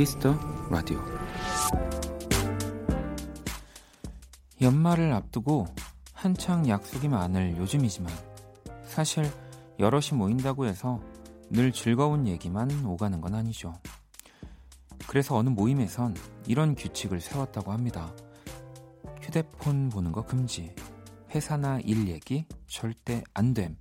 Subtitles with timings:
[0.00, 0.34] Kiss the
[0.70, 0.98] Radio
[4.62, 5.66] 연말을 앞두고
[6.14, 8.10] 한창 약속이 많을 요즘이지만
[8.86, 9.30] 사실
[9.78, 11.02] 여럿이 모인다고 해서
[11.50, 13.74] 늘 즐거운 얘기만 오가는 건 아니죠.
[15.06, 18.10] 그래서 어느 모임에선 이런 규칙을 세웠다고 합니다.
[19.20, 20.74] 휴대폰 보는 거 금지.
[21.34, 23.76] 회사나 일 얘기 절대 안 됨.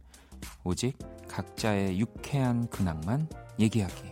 [0.66, 0.98] 오직
[1.30, 4.09] 각자의 유쾌한 근황만 얘기하기.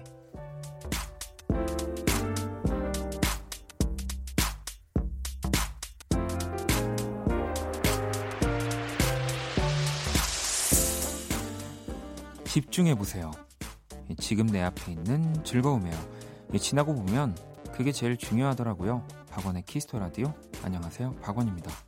[12.58, 13.30] 집중해 보세요.
[14.18, 15.96] 지금 내 앞에 있는 즐거움이에요.
[16.59, 17.38] 지나고 보면
[17.72, 19.06] 그게 제일 중요하더라고요.
[19.30, 20.34] 박원의 Kiss the Radio.
[20.64, 21.18] 안녕하세요.
[21.22, 21.87] 박원입니다.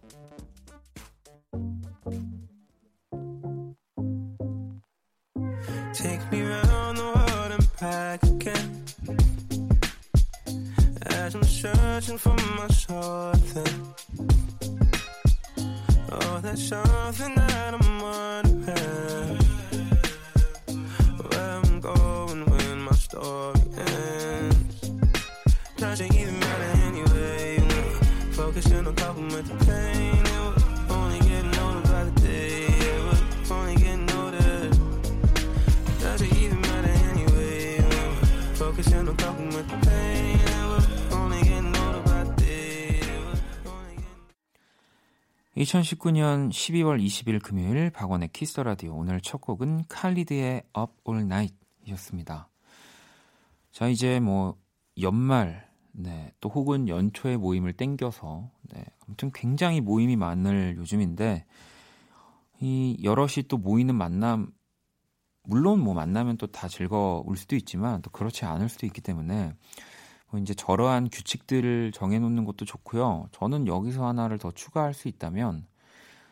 [45.69, 52.49] 2019년 12월 20일 금요일 박원의 키스 라디오 오늘 첫 곡은 칼리드의 Up All Night이었습니다.
[53.71, 54.55] 자 이제 뭐
[54.99, 61.45] 연말 네, 또 혹은 연초에 모임을 땡겨서 네, 아무튼 굉장히 모임이 많을 요즘인데
[62.61, 64.51] 이 여럿이 또 모이는 만남
[65.43, 69.53] 물론 뭐 만나면 또 다 즐거울 수도 있지만 또 그렇지 않을 수도 있기 때문에 뭐
[70.37, 73.29] 이제 저러한 규칙들을 정해놓는 것도 좋고요.
[73.31, 75.65] 저는 여기서 하나를 더 추가할 수 있다면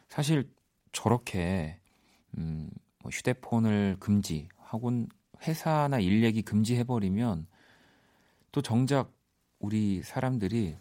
[0.07, 0.51] 사실
[0.91, 1.79] 저렇게
[2.37, 2.69] 음,
[3.01, 5.07] 뭐 휴대폰을 금지 혹은
[5.41, 7.47] 회사나 일 얘기 금지해버리면
[8.51, 9.11] 또 정작
[9.59, 10.77] 우리 사람들이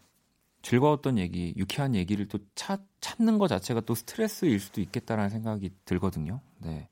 [0.62, 6.40] 즐거웠던 얘기, 유쾌한 얘기를 또 차, 찾는 것 자체가 또 스트레스일 수도 있겠다라는 생각이 들거든요.
[6.58, 6.88] 네.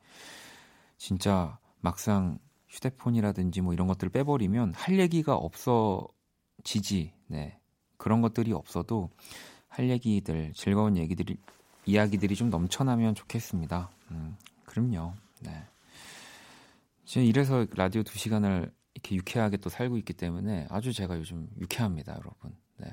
[0.97, 6.07] 진짜 막상 휴대폰이라든지 뭐 이런 것들을 빼버리면 할 얘기가 없어
[6.65, 7.13] 지지.
[7.27, 7.59] 네.
[7.97, 9.11] 그런 것들이 없어도
[9.69, 11.37] 할 얘기들, 즐거운 얘기들이,
[11.87, 13.91] 이야기들이 좀 넘쳐나면 좋겠습니다.
[14.11, 15.15] 음, 그럼요.
[15.41, 15.65] 네.
[17.05, 22.57] 지금 이래서 라디오 2시간을 이렇게 유쾌하게 또 살고 있기 때문에 아주 제가 요즘 유쾌합니다, 여러분.
[22.79, 22.93] 네.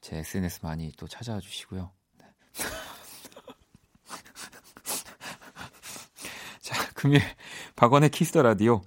[0.00, 1.90] 제 SNS 많이 또 찾아와 주시고요.
[2.18, 2.26] 네.
[6.60, 7.20] 자, 금일
[7.76, 8.82] 박원의 Kiss the Radio.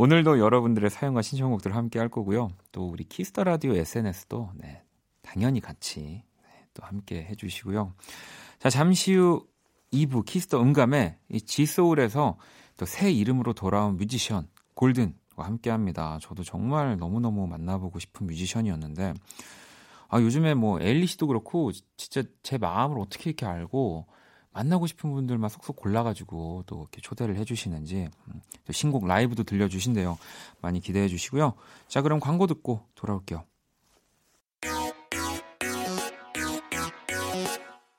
[0.00, 2.50] 오늘도 여러분들의 사연과 신청곡들 함께 할 거고요.
[2.70, 4.84] 또 우리 Kiss the Radio SNS도 네,
[5.22, 7.94] 당연히 같이 네, 또 함께 해 주시고요.
[8.60, 9.44] 자, 잠시 후
[9.92, 12.38] 2부 Kiss the 음감에 이 G.Soul에서
[12.76, 16.20] 또 새 이름으로 돌아온 뮤지션 Golden과 함께 합니다.
[16.22, 19.14] 저도 정말 너무너무 만나보고 싶은 뮤지션이었는데
[20.10, 24.06] 아, 요즘에 뭐 에일리 씨도 그렇고 진짜 제 마음을 어떻게 이렇게 알고
[24.58, 30.18] 만나고 싶은 분들만 쏙쏙 골라가지고 또 이렇게 초대를 해주시는지 음, 또 신곡 라이브도 들려주신대요.
[30.60, 31.54] 많이 기대해 주시고요.
[31.86, 33.44] 자, 그럼 광고 듣고 돌아올게요.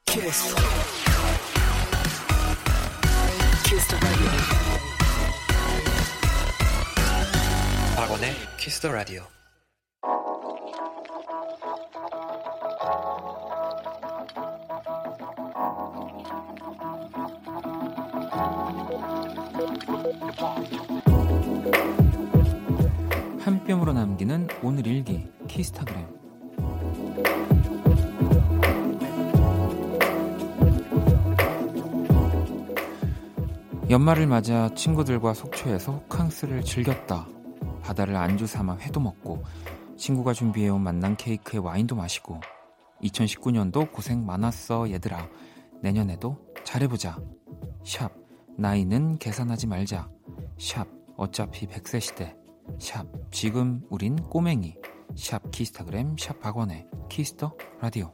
[0.05, 0.55] 키스.
[3.63, 3.95] 키스
[7.95, 9.38] 박원의 키스 더 라디오.
[23.39, 26.19] 한 뼘으로 남기는 오늘 일기 키스타그램
[33.89, 37.27] 연말을 맞아 친구들과 속초에서 호캉스를 즐겼다.
[37.81, 39.43] 바다를 안주 삼아 회도 먹고
[39.97, 42.39] 친구가 준비해온 만난 케이크에 와인도 마시고
[43.01, 45.27] 2019년도 고생 많았어 얘들아.
[45.81, 47.17] 내년에도 잘해보자.
[47.83, 48.11] 샵
[48.57, 50.07] 나이는 계산하지 말자.
[50.59, 50.85] sharp
[51.15, 52.35] 어차피 100세 시대.
[52.79, 54.75] sharp 지금 우린 꼬맹이.
[55.15, 58.13] sharp Kisstagram sharp 박원의 Kiss the Radio.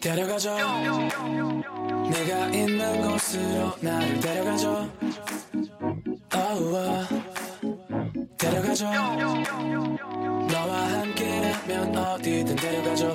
[0.00, 0.54] 데려가줘.
[2.10, 4.88] 내가 있는 곳으로 나를 데려가줘.
[6.34, 7.08] 어우와.
[8.38, 8.90] 데려가줘.
[10.52, 13.14] 너와 함께라면 어디든 데려가줘.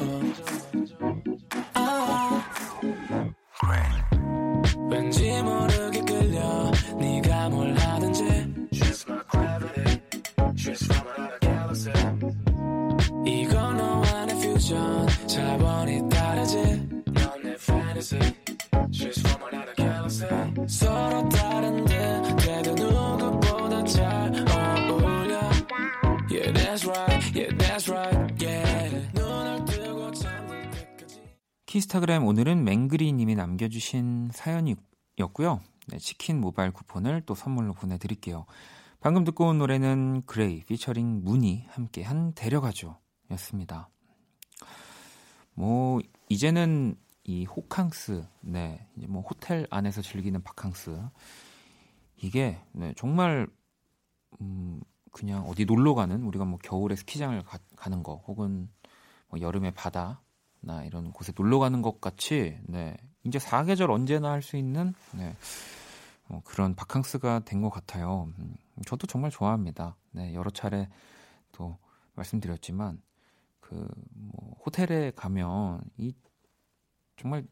[31.80, 35.62] Kisstagram 오늘은 맹그리님이 남겨주신 사연이었고요.
[35.88, 38.46] 네, 치킨 모바일 쿠폰을 또 선물로 보내드릴게요.
[39.00, 43.00] 방금 듣고 온 노래는 GRAY featuring 문이 함께한 데려가줘
[43.32, 43.90] 였습니다.
[45.54, 51.02] 뭐 이제는 이 호캉스, 네, 이제 뭐 호텔 안에서 즐기는 바캉스
[52.18, 53.48] 이게 네, 정말
[54.42, 54.82] 음
[55.14, 58.70] 그냥 어디 놀러 가는 우리가 뭐 겨울에 스키장을 가, 는거 혹은
[59.30, 60.22] 뭐 여름에 바다
[60.62, 65.36] 나 이런 곳에 놀러 가는 것 같이 네 이제 사계절 언제나 할 수 있는 네
[66.28, 68.32] 어, 그런 바캉스가 된 것 같아요.
[68.40, 69.96] 음, 저도 정말 좋아합니다.
[70.12, 70.90] 네 여러 차례
[71.52, 71.78] 또
[72.16, 73.02] 말씀드렸지만
[73.62, 76.14] 그 뭐 호텔에 가면 이
[77.18, 77.46] 정말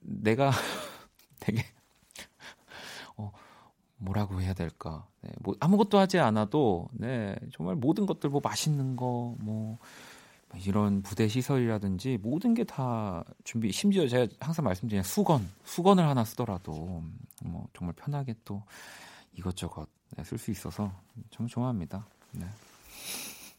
[0.00, 0.50] 내가
[1.40, 1.62] 되게
[3.16, 3.32] 어
[3.98, 5.06] 뭐라고 해야 될까?
[5.22, 9.78] 네, 뭐 아무것도 하지 않아도 네 정말 모든 것들 뭐 맛있는 거 뭐
[10.64, 17.02] 이런 부대 시설이라든지 모든 게 다 준비 심지어 제가 항상 말씀드린 수건 수건을 하나 쓰더라도
[17.44, 18.62] 뭐 정말 편하게 또
[19.34, 20.92] 이것저것 네, 쓸수 있어서
[21.30, 22.06] 정말 좋아합니다.
[22.32, 22.46] 네.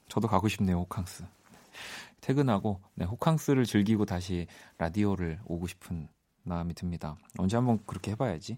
[0.10, 1.24] 저도 가고 싶네요 호캉스.
[2.22, 4.48] 퇴근하고 네, 호캉스를 즐기고 다시
[4.78, 6.08] 라디오를 오고 싶은
[6.44, 7.18] 마음이 듭니다.
[7.38, 8.58] 언제 한번 그렇게 해봐야지.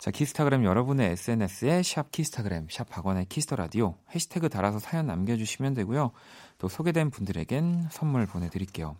[0.00, 5.74] 자, Kisstagram 여러분의 SNS에 sharp Kisstagram, sharp 박원의 Kiss the Radio 해시태그 달아서 사연 남겨주시면
[5.74, 6.12] 되고요.
[6.56, 8.96] 또 소개된 분들에겐 선물 보내드릴게요.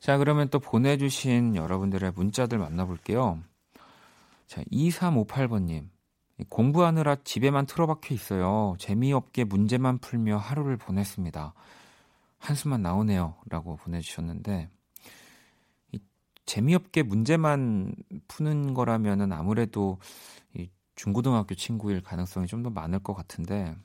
[0.00, 3.38] 자, 그러면 또 보내주신 여러분들의 문자들 만나볼게요.
[4.48, 5.88] 자, 2358번님.
[6.48, 8.74] 공부하느라 집에만 틀어박혀 있어요.
[8.80, 11.54] 재미없게 문제만 풀며 하루를 보냈습니다.
[12.40, 13.36] 한숨만 나오네요.
[13.48, 14.68] 라고 보내주셨는데,
[16.48, 17.94] 재미없게 문제만
[18.26, 19.98] 푸는 거라면은 아무래도
[20.54, 23.76] 이 중고등학교 친구일 가능성이 좀 더 많을 것 같은데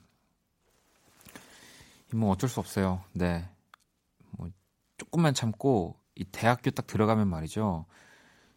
[2.14, 3.02] 뭐 어쩔 수 없어요.
[3.12, 3.46] 네.
[4.30, 4.48] 뭐
[4.96, 7.84] 조금만 참고 이 대학교 딱 들어가면 말이죠.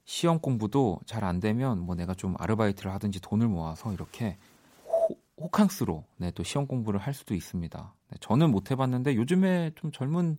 [0.06, 4.38] 시험 공부도 잘 안 되면 뭐 내가 좀 아르바이트를 하든지 돈을 모아서 이렇게
[4.86, 7.94] 호, 호캉스로 네, 또 시험 공부를 할 수도 있습니다.
[8.12, 10.38] 네, 저는 못 해봤는데 요즘에 좀 젊은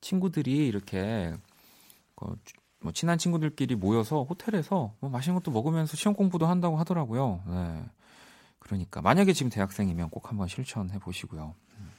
[0.00, 1.34] 친구들이 이렇게
[2.14, 2.36] 그
[2.84, 7.40] 뭐 친한 친구들끼리 모여서 호텔에서 뭐 맛있는 것도 먹으면서 시험 공부도 한다고 하더라고요.
[7.46, 7.82] 네.
[8.58, 11.54] 그러니까 만약에 지금 대학생이면 꼭 한번 실천해 보시고요.
[11.78, 11.90] 음.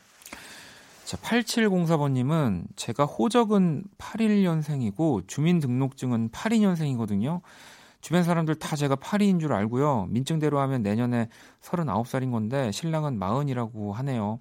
[1.03, 7.41] 자, 8704번님은 제가 호적은 81년생이고 주민등록증은 82년생이거든요.
[8.01, 10.05] 주변 사람들 다 제가 82인 줄 알고요.
[10.11, 11.29] 민증대로 하면 내년에
[11.61, 14.39] 39살인 건데 신랑은 40이라고 하네요.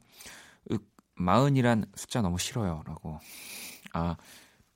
[0.70, 0.84] 윽,
[1.16, 2.82] 40이란 숫자 너무 싫어요.
[2.86, 3.18] 라고.
[3.94, 4.16] 아,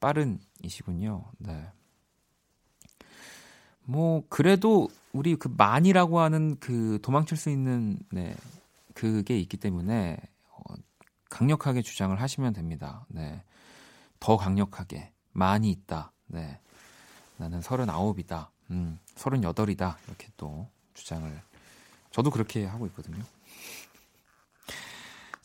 [0.00, 1.24] 빠른이시군요.
[1.38, 1.70] 네.
[3.84, 8.36] 뭐 그래도 우리 그 만이라고 하는 그 도망칠 수 있는 네
[8.94, 10.18] 그게 있기 때문에
[10.50, 10.74] 어,
[11.30, 13.06] 강력하게 주장을 하시면 됩니다.
[13.08, 13.42] 네.
[14.20, 16.12] 더 강력하게 많이 있다.
[16.26, 16.60] 네.
[17.36, 18.48] 나는 39이다.
[18.70, 19.96] 음, 38이다.
[20.06, 21.40] 이렇게 또 주장을
[22.10, 23.22] 저도 그렇게 하고 있거든요.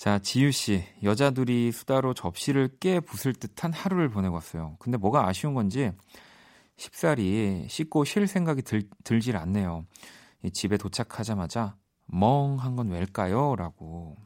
[0.03, 0.83] 자, 지유 씨.
[1.01, 4.75] 여자들이 수다로 접시를 깨 부술 듯한 하루를 보내고 왔어요.
[4.77, 5.93] 근데 뭐가 아쉬운 건지
[6.75, 9.85] 쉽사리 씻고 쉴 생각이 들, 들질 않네요.
[10.51, 13.55] 집에 도착하자마자 멍한 건 왜일까요?
[13.55, 14.17] 라고.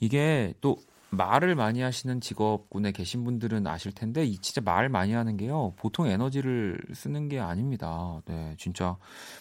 [0.00, 0.78] 이게 또
[1.10, 5.74] 말을 많이 하시는 직업군에 계신 분들은 아실 텐데 이 진짜 말 많이 하는 게요.
[5.76, 8.22] 보통 에너지를 쓰는 게 아닙니다.
[8.24, 8.96] 네, 진짜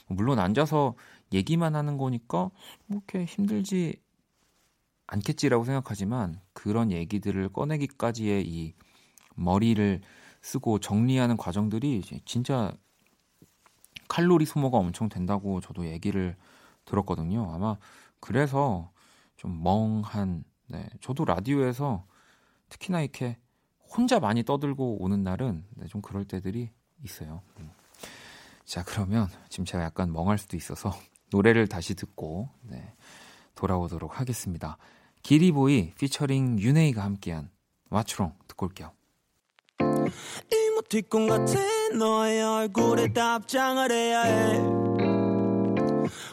[0.07, 0.95] 물론 앉아서
[1.31, 2.51] 얘기만 하는 거니까
[2.87, 4.03] 뭐 이렇게 힘들지
[5.13, 8.73] 않겠지라고 생각하지만 그런 얘기들을 꺼내기까지의 이
[9.35, 10.01] 머리를
[10.41, 12.73] 쓰고 정리하는 과정들이 진짜
[14.07, 16.35] 칼로리 소모가 엄청 된다고 저도 얘기를
[16.85, 17.53] 들었거든요.
[17.53, 17.77] 아마
[18.19, 18.91] 그래서
[19.37, 20.89] 좀 멍한, 네.
[21.01, 22.05] 저도 라디오에서
[22.69, 23.37] 특히나 이렇게
[23.95, 26.71] 혼자 많이 떠들고 오는 날은 네, 좀 그럴 때들이
[27.03, 27.41] 있어요.
[27.59, 27.69] 음.
[28.65, 30.91] 자, 그러면 지금 제가 약간 멍할 수도 있어서
[31.31, 32.93] 노래를 다시 듣고, 네.
[33.55, 34.77] 돌아오도록 하겠습니다.
[35.23, 37.49] 기리보이 피처링 윤혜이가 함께한
[37.89, 38.91] 왓츠롱 듣고 올게요.
[40.51, 44.59] 이모티콘 같은 너의 얼굴에 답장을 해야 해.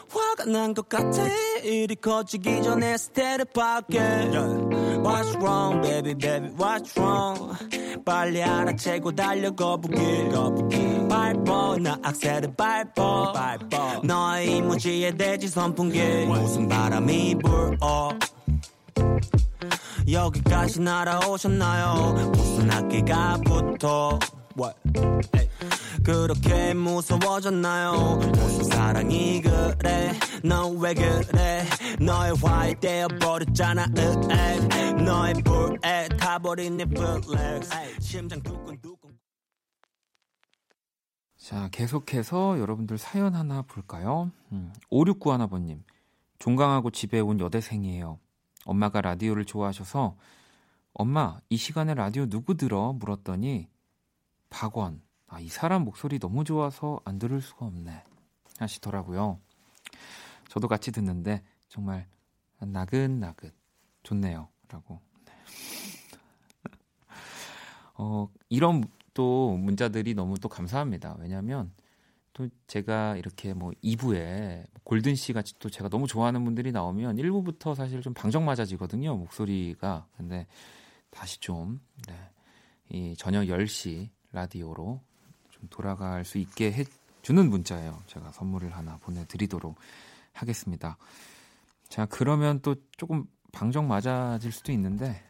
[0.09, 1.25] 화가 난 것 같아.
[1.63, 7.55] 일이 커지기 전에 스테를 밖에 What's wrong baby baby what's wrong?
[8.03, 13.31] 빨리 알아채고 달려 거북이 거북이 밟어 나 악셀을 밟어.
[13.31, 14.01] 밟어.
[14.03, 15.99] 너의 이모지에 대지 선풍기.
[16.25, 18.09] 무슨 바람이 불어
[20.11, 22.31] 여기까지 날아오셨나요?
[22.31, 24.19] 무슨 악기가 붙어?
[24.57, 24.77] What?
[26.03, 28.17] 그렇게 무서워졌나요?
[28.17, 30.13] 무슨 사랑이 그래?
[30.43, 31.65] 넌 왜 그래?
[31.99, 33.85] 너의 화에 떼어버렸잖아.
[33.85, 37.71] 으 너의 불에 타버린 내 플렉스.
[37.99, 39.17] 심장 두근두근.
[41.37, 44.31] 자, 계속해서 여러분들 사연 하나 볼까요?
[44.51, 45.83] 음, 5691번님.
[46.39, 48.19] 종강하고 집에 온 여대생이에요.
[48.65, 50.15] 엄마가 라디오를 좋아하셔서
[50.93, 52.93] 엄마, 이 시간에 라디오 누구 들어?
[52.93, 53.69] 물었더니
[54.49, 55.01] 박원.
[55.27, 58.03] 아, 이 사람 목소리 너무 좋아서 안 들을 수가 없네.
[58.59, 59.39] 하시더라고요.
[60.49, 62.07] 저도 같이 듣는데 정말
[62.59, 63.53] 나긋나긋
[64.03, 64.49] 좋네요.
[64.67, 64.99] 라고.
[65.25, 65.33] 네.
[67.95, 71.15] 어, 이런 또 문자들이 너무 또 감사합니다.
[71.19, 71.71] 왜냐하면
[72.41, 77.75] 또 제가 이렇게 뭐 2부에 골든 씨 같이 또 제가 너무 좋아하는 분들이 나오면 1부부터
[77.75, 79.15] 사실 좀 방정 맞아지거든요.
[79.15, 80.07] 목소리가.
[80.17, 80.47] 근데
[81.11, 82.15] 다시 좀, 네.
[82.89, 85.01] 이 저녁 10시 라디오로
[85.51, 86.73] 좀 돌아갈 수 있게
[87.21, 88.01] 해주는 문자예요.
[88.07, 89.77] 제가 선물을 하나 보내드리도록
[90.33, 90.97] 하겠습니다.
[91.89, 95.23] 자, 그러면 또 조금 방정 맞아질 수도 있는데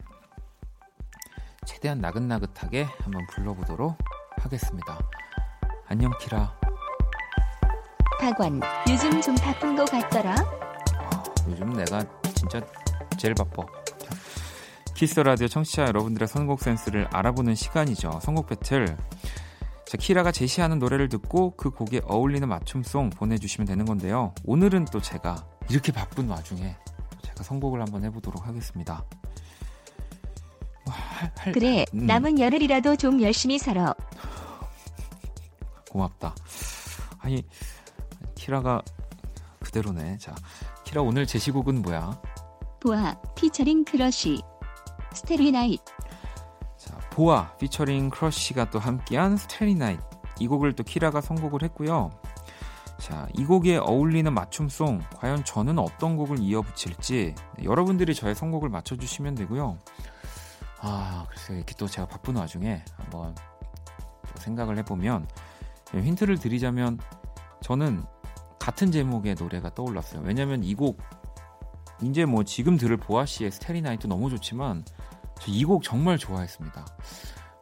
[1.66, 3.98] 최대한 나긋나긋하게 한번 불러보도록
[4.38, 4.98] 하겠습니다.
[5.86, 6.71] 안녕 키라.
[8.22, 10.36] 박원, 요즘 좀 바쁜 거 같더라.
[10.36, 12.04] 아, 요즘 내가
[12.36, 12.64] 진짜
[13.18, 13.64] 제일 바빠.
[13.98, 14.14] 자,
[14.94, 18.20] Kiss the Radio 청취자 여러분들의 선곡 센스를 알아보는 시간이죠.
[18.22, 18.96] 선곡 배틀.
[19.84, 24.32] 자, 키라가 제시하는 노래를 듣고 그 곡에 어울리는 맞춤송 보내주시면 되는 건데요.
[24.44, 26.76] 오늘은 또 제가 이렇게 바쁜 와중에
[27.22, 29.04] 제가 선곡을 한번 해보도록 하겠습니다.
[30.86, 32.06] 와, 할, 할, 그래, 음.
[32.06, 33.92] 남은 열흘이라도 좀 열심히 살아.
[35.90, 36.36] 고맙다.
[37.18, 37.44] 아니
[38.42, 38.82] 키라가
[39.60, 40.18] 그대로네.
[40.18, 40.34] 자,
[40.82, 42.20] 키라 오늘 제시곡은 뭐야?
[42.80, 44.42] 보아, 피처링 크러쉬.
[45.14, 45.80] Starry Night.
[46.76, 50.00] 자, 보아 피처링 크러쉬가 또 함께한 Starry Night.
[50.40, 52.10] 이 곡을 또 키라가 선곡을 했고요.
[52.98, 58.96] 자, 이 곡에 어울리는 맞춤송 과연 저는 어떤 곡을 이어붙일지 네, 여러분들이 저의 선곡을 맞춰
[58.96, 59.78] 주시면 되고요.
[60.80, 65.28] 아, 글쎄요 이렇게 또 제가 바쁜 와중에 한번 또 생각을 해보면
[65.94, 66.98] 예, 힌트를 드리자면
[67.60, 68.04] 저는
[68.62, 70.22] 같은 제목의 노래가 떠올랐어요.
[70.24, 70.98] 왜냐면 이 곡
[72.00, 74.84] 이제 뭐 지금 들을 보아 씨의 스테리 나이트 너무 좋지만
[75.40, 76.86] 저 이 곡 정말 좋아했습니다.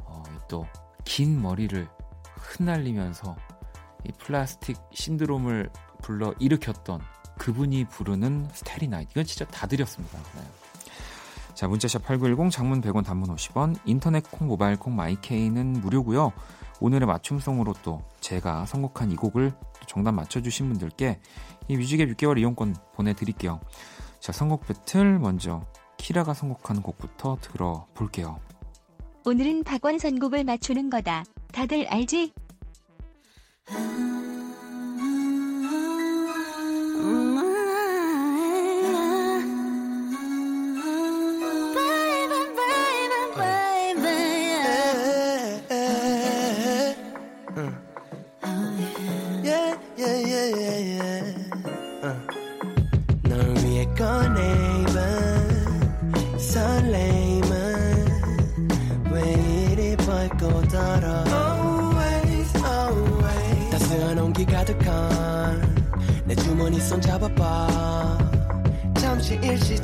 [0.04, 1.88] 어, 또 긴 머리를
[2.36, 3.34] 흩날리면서
[4.04, 5.70] 이 플라스틱 신드롬을
[6.02, 7.00] 불러 일으켰던
[7.38, 10.18] 그분이 부르는 Starry Night 이건 진짜 다 드렸습니다.
[10.36, 10.42] 네.
[11.54, 16.32] 자 문자샵 8910 장문 100원 단문 50원 인터넷 콩 모바일 콩 마이케이는 무료고요.
[16.80, 19.52] 오늘의 맞춤송으로 또 제가 선곡한 이 곡을
[19.90, 21.20] 정답 맞춰주신 분들께
[21.66, 23.60] 이 뮤직앱 6개월 이용권 보내드릴게요.
[24.20, 25.66] 자 선곡 배틀 먼저
[25.96, 28.38] 키라가 선곡한 곡부터 들어볼게요.
[29.26, 31.24] 오늘은 박원 선곡을 맞추는 거다.
[31.52, 32.32] 다들 알지?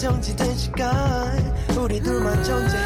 [0.07, 0.87] 정지된 시간.
[1.77, 2.86] 우리 둘만 존재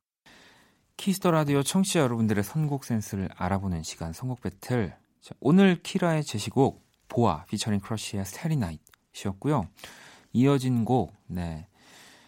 [1.01, 4.93] Kiss the Radio 청취자 여러분들의 선곡 센스를 알아보는 시간 선곡 배틀.
[5.19, 9.67] 자, 오늘 키라의 제시곡 보아 피처링 크러쉬의 Starry Night이었고요.
[10.31, 11.65] 이어진 곡, 네.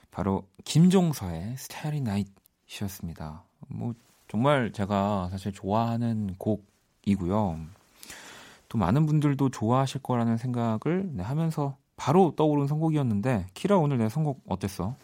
[0.10, 3.44] 바로 김종서의 Starry Night이었습니다.
[3.68, 3.94] 뭐,
[4.28, 7.60] 정말 제가 사실 좋아하는 곡이고요.
[8.70, 14.42] 또 많은 분들도 좋아하실 거라는 생각을 네, 하면서 바로 떠오른 선곡이었는데, 키라 오늘 내 선곡
[14.48, 14.96] 어땠어?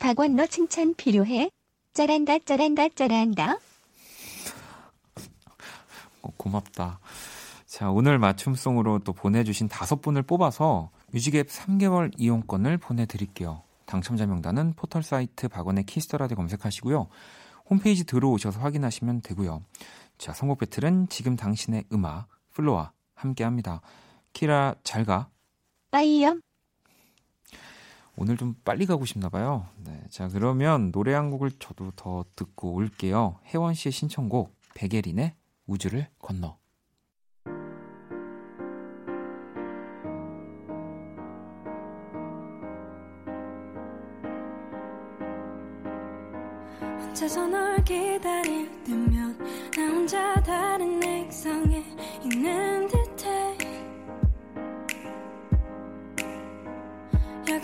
[0.00, 1.52] 박원 너 칭찬 필요해?
[1.92, 3.58] 짜란다 짜란다 짜란다.
[6.22, 7.00] 어, 고맙다.
[7.66, 13.62] 자, 오늘 맞춤송으로 또 보내주신 다섯 분을 뽑아서 뮤직앱 3개월 이용권을 보내드릴게요.
[13.86, 17.08] 당첨자 명단은 포털 사이트 박원의 Kiss the Radio 검색하시고요.
[17.68, 19.62] 홈페이지 들어오셔서 확인하시면 되고요.
[20.16, 23.80] 자, 선곡 battle은 지금 당신의 음악, 플로와 함께 합니다.
[24.32, 25.28] 키라, 잘 가.
[25.90, 26.40] 빠이염.
[28.16, 29.66] 오늘 좀 빨리 가고 싶나 봐요.
[29.76, 30.00] 네.
[30.10, 33.38] 자, 그러면 노래 한 곡을 저도 더 듣고 올게요.
[33.46, 35.34] 혜원 씨의 신청곡, 백예린의
[35.66, 36.58] 우주를 건너.
[47.22, 49.38] 혼자서 널 기다릴 때면
[49.76, 51.84] 나 혼자 다른 액상에
[52.24, 52.71] 있는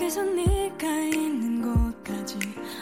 [0.08, 2.38] 여기서 네가 있는 곳까지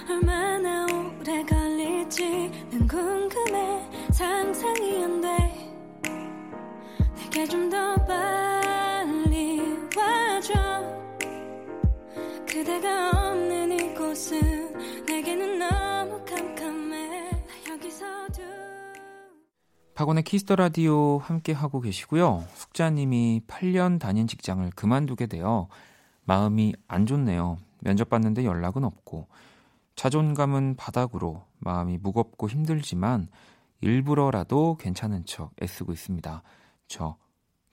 [0.08, 3.90] 얼마나 오래 걸릴지 난 궁금해.
[4.12, 5.72] 상상이 안 돼.
[7.16, 9.58] 내게 좀 더 빨리
[9.96, 10.54] 와줘.
[12.48, 17.30] 그대가 없는 이곳은 내게는 너무 캄캄해.
[17.32, 18.42] 나 여기서도
[19.96, 22.44] 박원의 Kiss the Radio 함께 하고 계시고요.
[22.54, 25.66] 숙자님이 8년 다닌 직장을 그만두게 되어
[26.26, 27.58] 마음이 안 좋네요.
[27.80, 29.28] 면접 봤는데 연락은 없고
[29.94, 33.28] 자존감은 바닥으로 마음이 무겁고 힘들지만
[33.80, 36.42] 일부러라도 괜찮은 척 애쓰고 있습니다.
[36.88, 37.16] 저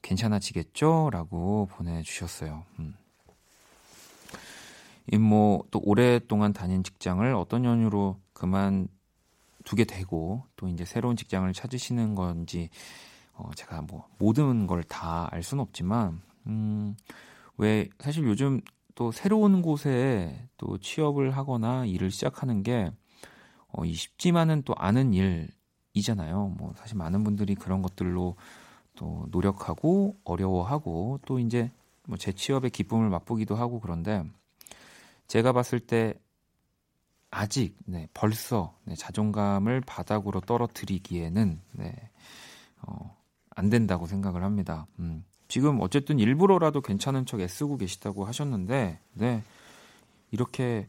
[0.02, 1.10] 괜찮아지겠죠?
[1.12, 2.64] 라고 보내주셨어요.
[2.80, 2.96] 음.
[5.12, 12.16] 이 뭐 또 오랫동안 다닌 직장을 어떤 연유로 그만두게 되고 또 이제 새로운 직장을 찾으시는
[12.16, 12.70] 건지
[13.34, 16.96] 어 제가 뭐 모든 걸 다 알 수는 없지만 음
[17.58, 18.62] 왜 사실 요즘
[18.96, 22.92] 또 새로운 곳에 또 취업을 하거나 일을 시작하는 게
[23.68, 26.56] 어, 이 쉽지만은 또 않은 일이잖아요.
[26.58, 28.36] 뭐 사실 많은 분들이 그런 것들로
[28.96, 31.72] 또 노력하고 어려워하고 또 이제
[32.08, 34.24] 뭐 재취업의 기쁨을 맛보기도 하고 그런데
[35.28, 36.14] 제가 봤을 때
[37.32, 42.10] 아직 네, 벌써 네, 자존감을 바닥으로 떨어뜨리기에는 네,
[42.84, 43.18] 어,
[43.50, 44.86] 안 된다고 생각을 합니다.
[45.00, 49.44] 음, 지금 어쨌든 일부러라도 괜찮은 척 애쓰고 계시다고 하셨는데 네,
[50.32, 50.88] 이렇게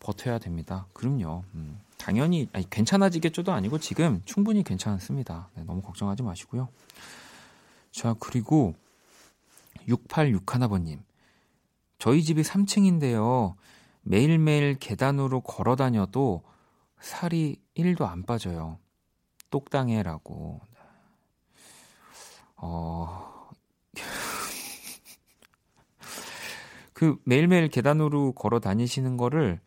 [0.00, 0.86] 버텨야 됩니다.
[0.94, 1.44] 그럼요.
[1.52, 5.50] 음, 당연히 아니, 괜찮아지겠죠도 아니고 지금 충분히 괜찮습니다.
[5.54, 6.70] 네, 너무 걱정하지 마시고요.
[7.90, 8.74] 자 그리고
[9.86, 11.00] 6861번님
[11.98, 13.54] 저희 집이 3층인데요.
[14.00, 16.42] 매일매일 계단으로 걸어 다녀도
[17.00, 18.78] 살이 1도 안 빠져요.
[19.50, 20.62] 똑당해라고.
[22.56, 23.35] 어.
[26.96, 29.60] 그 매일매일 계단으로 걸어 다니시는 거를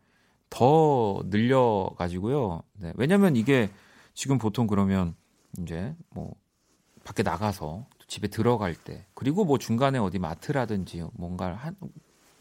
[0.50, 2.64] 더 늘려 가지고요.
[2.80, 2.92] 네.
[2.96, 3.70] 왜냐면 이게
[4.16, 5.14] 지금 보통 그러면
[5.60, 6.34] 이제 뭐
[7.04, 11.76] 밖에 나가서 집에 들어갈 때 그리고 뭐 중간에 어디 마트라든지 뭔가 한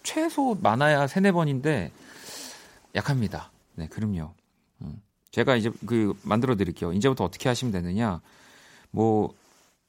[0.02, 1.92] 최소 많아야 세네 번인데
[2.94, 3.52] 약합니다.
[3.74, 4.32] 네, 그럼요.
[4.80, 5.02] 음.
[5.30, 6.94] 제가 이제 그 만들어 드릴게요.
[6.94, 8.22] 이제부터 어떻게 하시면 되느냐?
[8.90, 9.34] 뭐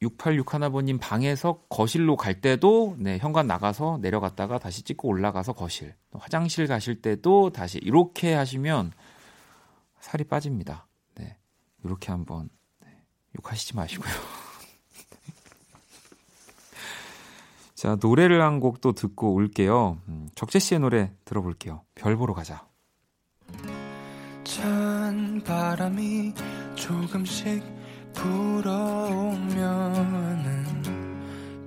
[0.02, 5.94] 686 하나번님 방에서 거실로 갈 때도 네, 현관 나가서 내려갔다가 다시 찍고 올라가서 거실.
[6.12, 8.92] 화장실 가실 때도 다시 이렇게 하시면
[10.00, 10.86] 살이 빠집니다.
[11.16, 11.36] 네.
[11.84, 12.48] 이렇게 한번
[12.82, 12.88] 네,
[13.38, 14.10] 욕하시지 마시고요.
[17.74, 19.98] 자, 노래를 한 곡 또 듣고 올게요.
[20.08, 21.82] 음, 적재 씨의 노래 들어볼게요.
[21.94, 22.66] 별 보러 가자.
[24.44, 26.32] 찬 바람이
[26.74, 27.62] 조금씩
[28.14, 29.64] 불어오면은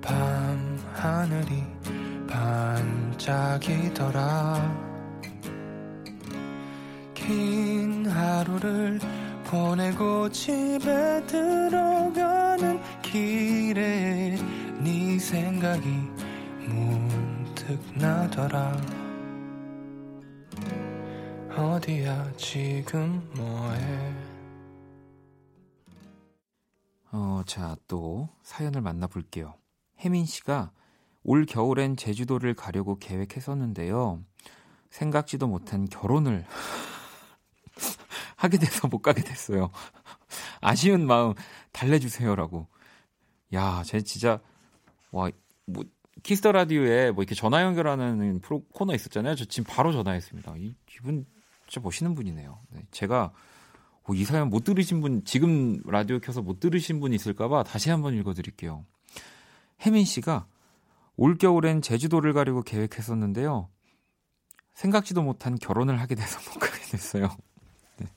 [0.02, 1.64] 밤 하늘이
[3.18, 4.84] 반짝이더라.
[7.14, 9.00] 긴 하루를
[9.46, 14.38] 보내고 집에 들어가는 길에
[14.80, 15.88] 네 생각이
[16.68, 18.76] 문득 나더라.
[21.56, 24.13] 어디야 지금 뭐해
[27.16, 29.54] 어, 자, 또 사연을 만나볼게요.
[30.00, 30.72] 혜민 씨가
[31.24, 34.24] 올 겨울엔 제주도를 가려고 계획했었는데요.
[34.90, 36.44] 생각지도 못한 결혼을
[38.36, 39.70] 하게 돼서 못 가게 됐어요.
[40.60, 41.36] 아쉬운 마음
[41.72, 42.68] 달래주세요라고.
[43.54, 44.42] 야, 제 진짜
[45.12, 45.30] 와,
[45.68, 45.86] 뭐
[46.24, 49.36] Kiss the Radio에 뭐 이렇게 전화 연결하는 프로 코너 있었잖아요.
[49.36, 50.56] 저 지금 바로 전화했습니다.
[50.58, 51.28] 이, 이분
[51.68, 52.60] 진짜 멋있는 분이네요.
[52.72, 53.34] 네, 제가 어,
[54.14, 58.86] 이 사연 못 들으신 분, 지금 라디오 켜서 못 들으신 분 있을까봐 다시 한번 읽어드릴게요.
[59.86, 60.46] 혜민 씨가
[61.16, 63.70] 올겨울엔 제주도를 가려고 계획했었는데요.
[64.74, 67.30] 생각지도 못한 결혼을 하게 돼서 못 가게 됐어요.
[67.98, 68.08] 네.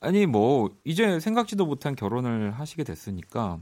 [0.00, 3.60] 아니, 뭐, 이제 생각지도 못한 결혼을 하시게 됐으니까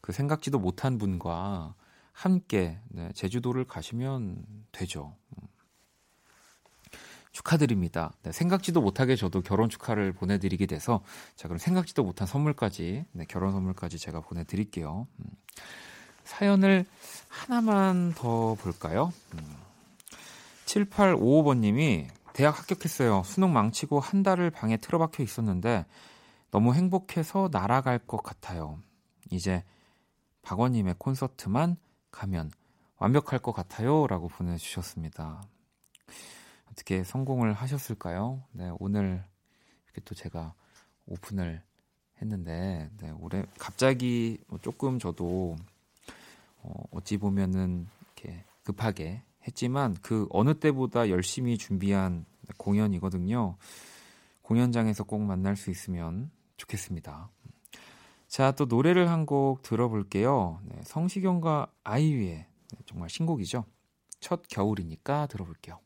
[0.00, 1.74] 그 생각지도 못한 분과
[2.12, 5.16] 함께 네, 제주도를 가시면 되죠.
[7.28, 7.32] 음.
[7.32, 8.12] 축하드립니다.
[8.22, 11.02] 네, 생각지도 못하게 저도 결혼 축하를 보내드리게 돼서
[11.36, 15.06] 자 그럼 생각지도 못한 선물까지 네, 결혼 선물까지 제가 보내드릴게요.
[15.18, 15.24] 음.
[16.24, 16.84] 사연을
[17.28, 19.12] 하나만 더 볼까요?
[19.34, 19.56] 음.
[20.66, 23.22] 7855번님이 대학 합격했어요.
[23.24, 25.86] 수능 망치고 한 달을 방에 틀어박혀 있었는데
[26.50, 28.78] 너무 행복해서 날아갈 것 같아요.
[29.30, 29.64] 이제
[30.42, 31.76] 박원님의 콘서트만
[32.10, 32.50] 가면
[32.96, 34.06] 완벽할 것 같아요.
[34.06, 35.42] 라고 보내주셨습니다.
[36.70, 38.42] 어떻게 성공을 하셨을까요?
[38.52, 39.24] 네, 오늘
[39.86, 40.54] 이렇게 또 제가
[41.06, 41.62] 오픈을
[42.20, 45.56] 했는데, 네, 올해 갑자기 뭐 조금 저도
[46.62, 52.26] 어, 어찌 보면은 이렇게 급하게 했지만 그 어느 때보다 열심히 준비한
[52.56, 53.56] 공연이거든요.
[54.42, 57.30] 공연장에서 꼭 만날 수 있으면 좋겠습니다.
[58.26, 60.60] 자, 또 노래를 한 곡 들어볼게요.
[60.64, 63.64] 네, 성시경과 아이유의 네, 정말 신곡이죠.
[64.20, 65.78] 첫 겨울이니까 들어볼게요.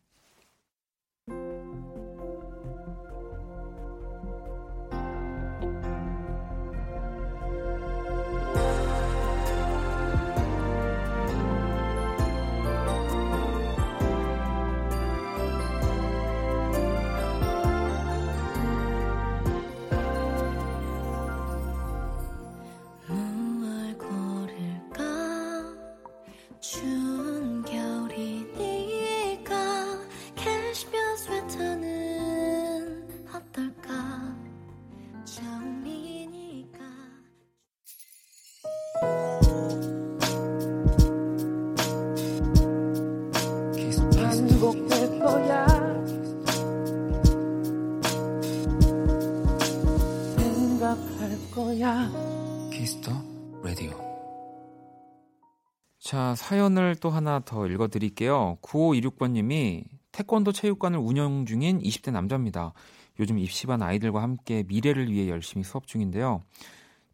[56.12, 58.58] 자, 사연을 또 하나 더 읽어드릴게요.
[58.60, 62.74] 9526번님이 태권도 체육관을 운영 중인 20대 남자입니다.
[63.18, 66.42] 요즘 입시반 아이들과 함께 미래를 위해 열심히 수업 중인데요.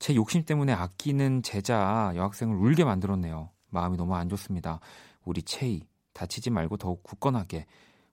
[0.00, 3.50] 제 욕심 때문에 아끼는 제자 여학생을 울게 만들었네요.
[3.70, 4.80] 마음이 너무 안 좋습니다.
[5.24, 7.66] 우리 채이 다치지 말고 더욱 굳건하게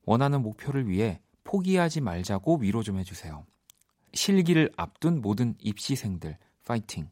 [0.06, 3.44] 원하는 목표를 위해 포기하지 말자고 위로 좀 해주세요.
[4.14, 7.10] 실기를 앞둔 모든 입시생들 파이팅.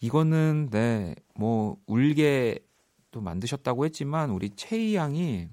[0.00, 2.58] 이거는 네, 뭐 울게
[3.10, 5.48] 또 만드셨다고 했지만 우리 최희 양이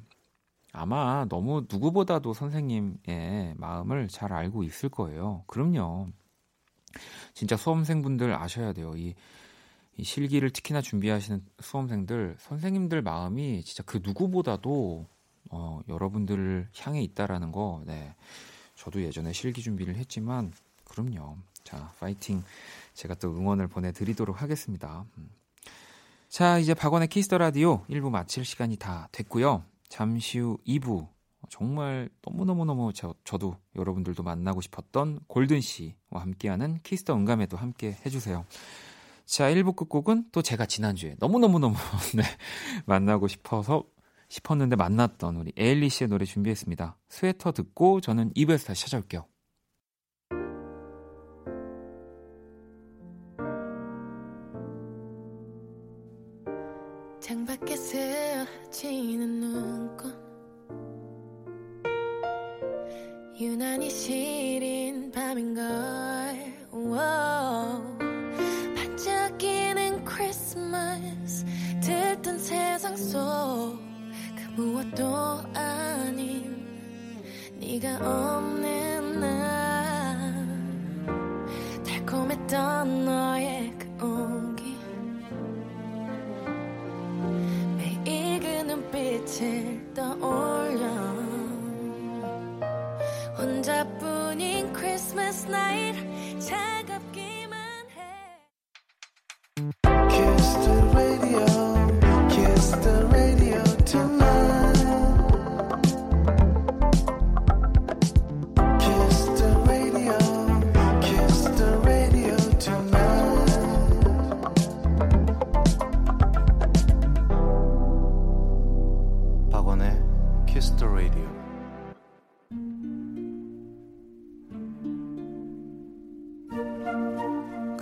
[0.72, 5.44] 아마 너무 누구보다도 선생님의 마음을 잘 알고 있을 거예요.
[5.48, 6.08] 그럼요.
[7.34, 8.94] 진짜 수험생분들 아셔야 돼요.
[8.96, 9.16] 이,
[9.98, 15.08] 이 실기를 특히나 준비하시는 수험생들, 선생님들 마음이 진짜 그 누구보다도
[15.50, 18.16] 어, 여러분들을 향해 있다라는 거, 네.
[18.76, 20.52] 저도 예전에 실기 준비를 했지만,
[20.84, 21.38] 그럼요.
[21.64, 22.44] 자, 파이팅
[22.98, 25.06] 제가 또 응원을 보내드리도록 하겠습니다.
[25.18, 25.30] 음.
[26.30, 29.64] 자, 이제 박원의 Kiss the Radio 1부 마칠 시간이 다 됐고요.
[29.88, 31.08] 잠시 후 2부
[31.50, 38.46] 정말 너무너무너무 저, 저도 여러분들도 만나고 싶었던 골든 씨와 함께하는 Kiss the 음감회도 함께 해주세요.
[39.26, 41.76] 자, 1부 끝곡은 또 제가 지난주에 너무너무너무
[42.18, 42.24] 네,
[42.88, 43.84] 만나고 싶어서
[44.28, 46.98] 싶었는데 만났던 우리 에일리 씨의 노래 준비했습니다.
[47.10, 49.26] 스웨터 듣고 저는 2부에서 다시 찾아올게요.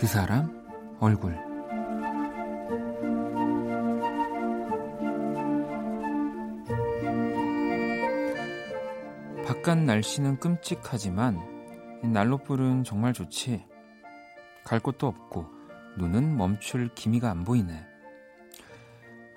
[0.06, 0.56] 그 사람
[1.00, 1.34] 얼굴
[9.48, 11.42] 바깥 날씨는 끔찍하지만
[12.04, 13.66] 이 난로불은 정말 좋지.
[14.64, 15.48] 갈 곳도 없고
[15.98, 17.84] 눈은 멈출 기미가 안 보이네.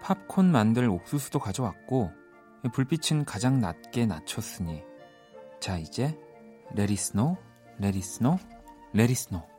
[0.03, 2.11] 팝콘 만들 옥수수도 가져왔고
[2.67, 4.83] 이 불빛은 가장 낮게 낮췄으니
[5.61, 6.15] 자 이제
[6.75, 7.39] 레리스노
[7.79, 8.37] 레리스노
[8.93, 9.58] 레리스노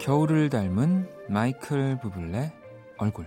[0.00, 2.52] 겨울을 닮은 마이클 부블레
[2.98, 3.26] 얼굴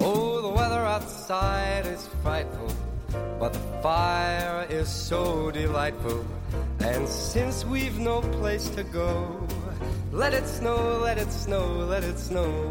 [0.00, 0.42] Oh,
[3.40, 6.24] but the fire is so delightful.
[6.94, 9.44] And since we've no place to go,
[10.12, 12.70] let it snow, let it snow, let it snow.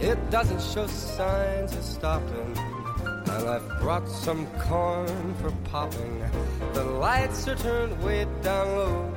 [0.00, 2.56] It doesn't show signs of stopping.
[3.04, 6.24] And I've brought some corn for popping.
[6.72, 9.12] The lights are turned way down low.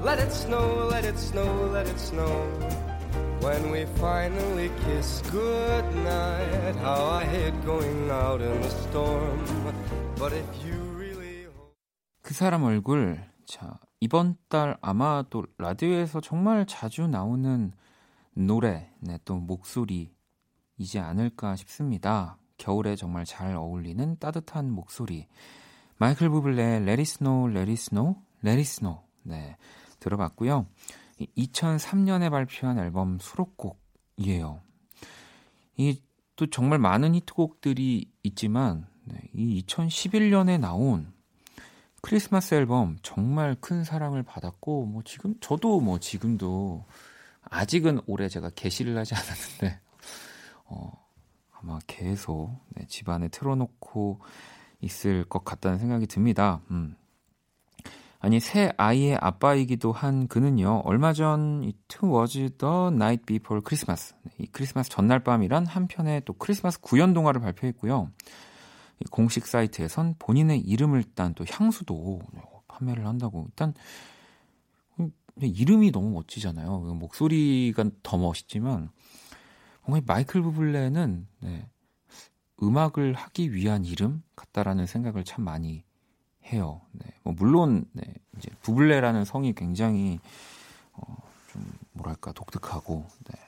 [0.00, 2.30] Let it snow, let it snow, let it snow.
[3.40, 9.44] When we finally kiss goodnight, how I hate going out in the storm.
[10.16, 10.93] But if you
[12.34, 17.70] 그 사람 얼굴 자 이번 달 아마 또 라디오에서 정말 자주 나오는
[18.32, 22.36] 노래 네, 또 목소리이지 않을까 싶습니다.
[22.58, 25.28] 겨울에 정말 잘 어울리는 따뜻한 목소리
[25.98, 27.72] 마이클 부블레 Let It Snow, Let
[29.22, 29.56] 네
[30.00, 30.66] 들어봤고요.
[31.38, 34.60] 2003년에 발표한 앨범 수록곡이에요.
[35.76, 36.00] 이
[36.36, 41.12] 또 정말 많은 히트곡들이 있지만 네, 이 2011년에 나온
[42.04, 46.84] 크리스마스 앨범 정말 큰 사랑을 받았고 뭐 지금 저도 뭐 지금도
[47.44, 49.80] 아직은 올해 제가 개시를 하지 않았는데
[50.66, 50.92] 어
[51.52, 54.20] 아마 계속 네, 집안에 틀어놓고
[54.82, 56.60] 있을 것 같다는 생각이 듭니다.
[56.70, 56.94] 음.
[58.18, 64.46] 아니 새 아이의 아빠이기도 한 그는요 얼마 전 It Was the Night Before Christmas 이
[64.46, 68.53] 크리스마스 전날 밤이란 한 편의 또 크리스마스 구연 동화를 발표했고요 이
[69.10, 72.20] 공식 사이트에선 본인의 이름을 딴 또 향수도
[72.68, 73.74] 판매를 한다고 일단
[75.40, 78.90] 이름이 너무 멋지잖아요 목소리가 더 멋있지만
[79.86, 81.68] 뭔가 이 마이클 부블레는 네,
[82.62, 85.84] 음악을 하기 위한 이름 같다라는 생각을 참 많이
[86.46, 86.80] 해요.
[86.92, 88.02] 네, 뭐 물론 네,
[88.36, 90.18] 이제 부블레라는 성이 굉장히
[90.92, 91.16] 어,
[91.52, 93.40] 좀 뭐랄까 독특하고 네,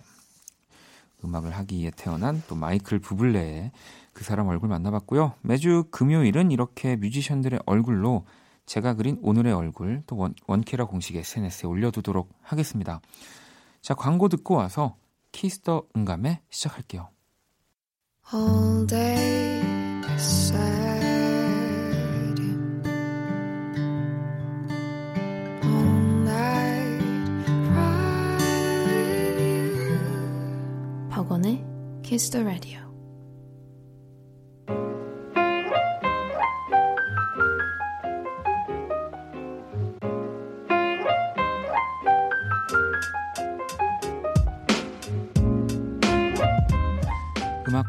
[1.25, 3.73] 음악을 하기에 태어난 또 마이클 부블레의
[4.17, 5.35] 그 사람 얼굴 만나봤고요.
[5.43, 8.25] 매주 금요일은 이렇게 뮤지션들의 얼굴로
[8.65, 13.03] 제가 그린 오늘의 얼굴 또 원, 원키라 공식 SNS에 올려두도록 하겠습니다.
[13.83, 14.97] 자 광고 듣고 와서
[15.33, 17.11] 키스터 응감에 시작할게요.
[18.33, 19.61] All day
[20.17, 20.57] sad.
[25.63, 28.39] All night cry.
[31.11, 31.63] 박원의
[32.03, 32.86] the Radio.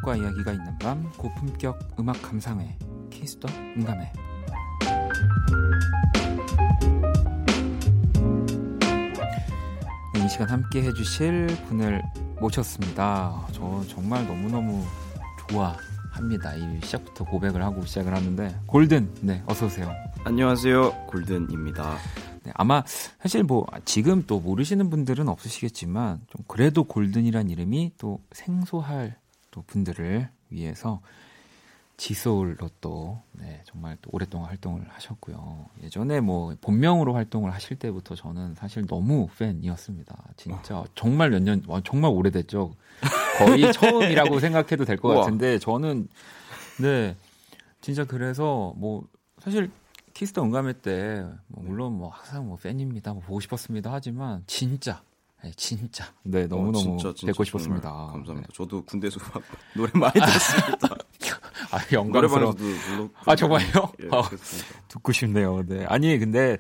[0.08, 2.78] 음악과 이야기가 있는 밤 고품격 음악 감상회
[3.10, 4.13] Kiss the 음감회
[10.13, 12.02] 네, 이 시간 함께 해주실 분을
[12.39, 13.48] 모셨습니다.
[13.52, 14.84] 저 정말 너무너무
[15.50, 16.56] 좋아합니다.
[16.56, 19.91] 이 시작부터 고백을 하고 시작을 하는데 골든 네 어서 오세요.
[20.24, 21.08] 안녕하세요.
[21.08, 21.98] 골든입니다.
[22.43, 22.82] 네, 아마
[23.20, 29.17] 사실 뭐 지금 또 모르시는 분들은 없으시겠지만 좀 그래도 골든이란 이름이 또 생소할
[29.58, 31.02] 또 분들을 위해서
[31.98, 35.65] 지소울로 또 네, 정말 또 오랫동안 활동을 하셨고요.
[35.82, 40.15] 예전에 뭐 본명으로 활동을 하실 때부터 저는 사실 너무 팬이었습니다.
[40.36, 42.76] 진짜 정말 몇 년, 와, 정말 오래됐죠.
[43.39, 45.15] 거의 처음이라고 생각해도 될 것.
[45.15, 46.08] 같은데 저는
[46.80, 47.15] 네
[47.82, 49.08] 진짜 그래서 뭐
[49.39, 49.72] 사실
[50.13, 55.02] Kiss the 음감회 때 뭐 물론 뭐 항상 뭐 팬입니다, 뭐 보고 싶었습니다 하지만 진짜
[55.43, 57.89] 네, 진짜 네 너무 너무 어, 진짜, 진짜 뵙고 싶었습니다.
[57.89, 58.34] 감사합니다.
[58.34, 58.54] 네.
[58.54, 59.43] 저도 군대에서 막
[59.76, 60.88] 노래 많이 들었습니다.
[61.71, 62.54] 아 영광스러워.
[62.54, 62.58] 노래방에서도
[62.97, 63.10] 불러.
[63.26, 63.67] 아 정말요?
[64.04, 64.82] 예, 아, 그렇습니다.
[64.88, 65.63] 듣고 싶네요.
[65.65, 65.86] 네.
[65.86, 66.58] 아니 근데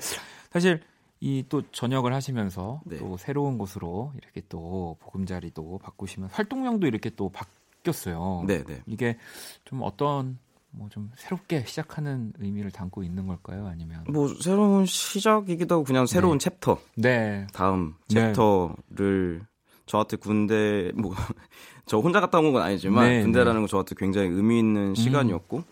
[0.51, 0.81] 사실
[1.19, 2.97] 이 또 전역을 하시면서 네.
[2.97, 8.43] 또 새로운 곳으로 이렇게 또 보금자리도 바꾸시면 활동량도 이렇게 또 바뀌었어요.
[8.45, 8.83] 네, 네.
[8.85, 9.17] 이게
[9.65, 10.37] 좀 어떤
[10.77, 13.67] 뭐 좀 새롭게 시작하는 의미를 담고 있는 걸까요?
[13.67, 17.47] 아니면 뭐 새로운 시작이기도 하고 그냥 새로운 챕터 네.
[17.53, 18.31] 다음 네.
[18.33, 19.41] chapter를
[19.85, 21.13] 저한테 군대 뭐
[21.85, 25.63] 저 혼자 갔다 온 건 아니지만 네, 군대라는 건 저한테 굉장히 의미 있는 시간이었고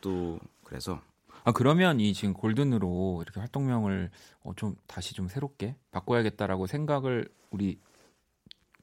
[0.00, 1.00] 또 그래서
[1.44, 4.10] 아 그러면 이 지금 골든으로 이렇게 활동명을
[4.42, 7.78] 어, 좀 다시 좀 새롭게 바꿔야겠다라고 생각을 우리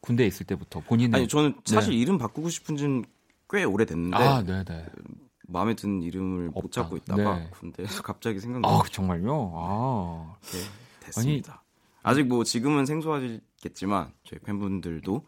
[0.02, 1.98] 군대에 있을 때부터 본인의 아니 저는 사실 네.
[2.00, 3.04] 이름 바꾸고 싶은 지는
[3.50, 4.86] 꽤 오래됐는데 아, 네, 네.
[5.48, 6.84] 마음에 드는 이름을 못 없다.
[6.84, 7.48] 잡고 있다가 네.
[7.52, 9.52] 군대에서 갑자기 아, 생각나서 정말요?
[9.56, 10.36] 아.
[10.44, 10.68] 이렇게
[11.02, 11.64] 됐습니다.
[12.04, 15.26] 아직 뭐 지금은 생소하겠지만 저희 팬분들도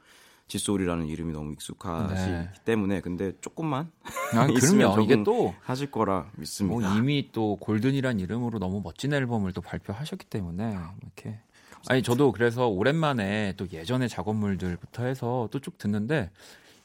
[0.47, 2.49] 칫솔이라는 이름이 너무 익숙하시기 네.
[2.65, 3.91] 때문에 근데 조금만
[4.33, 6.95] 아, 그러면 이게 또 하실 거라 뭐 믿습니다.
[6.97, 11.39] 이미 또 골든이란 이름으로 너무 멋진 앨범을 또 발표하셨기 때문에 이렇게
[11.87, 16.31] 아니 저도 그래서 오랜만에 또 예전의 작업물들부터 해서 또 쭉 듣는데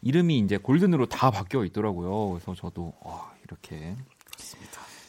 [0.04, 2.30] 이름이 이제 골든으로 다 바뀌어 있더라고요.
[2.30, 3.96] 그래서 저도 와 이렇게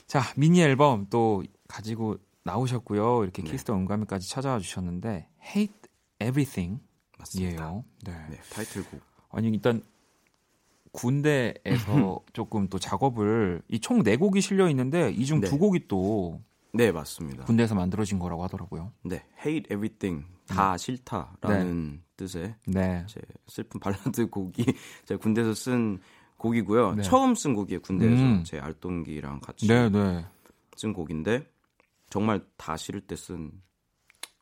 [0.08, 3.24] 자 미니 앨범 또 가지고 나오셨고요.
[3.24, 3.52] 이렇게 네.
[3.52, 5.76] Kiss the 음감회까지 찾아와 주셨는데 Hate
[6.22, 6.82] Everything
[7.20, 7.84] 맞습니다.
[8.06, 8.14] 네.
[8.30, 9.02] 네, 타이틀곡.
[9.32, 9.84] 아니 일단
[10.94, 15.58] 군대에서 조금 또 작업을 이 총 네 곡이 실려 있는데 이 중 두 네.
[15.58, 16.42] 곡이 또
[16.76, 17.46] 네, 맞습니다.
[17.46, 18.92] 군대에서 만들어진 거라고 하더라고요.
[19.04, 23.06] 네, hate everything 다 싫다라는 뜻의 네.
[23.08, 24.66] 제 슬픈 발라드 곡이
[25.06, 26.00] 제가 군대에서 쓴
[26.38, 26.96] 곡이고요.
[26.96, 27.04] 네.
[27.04, 27.82] 처음 쓴 곡이에요.
[27.82, 28.44] 군대에서 음.
[28.44, 30.26] 제 알동기랑 같이 네, 네.
[30.76, 31.48] 쓴 곡인데
[32.10, 33.52] 정말 다 싫을 때 쓴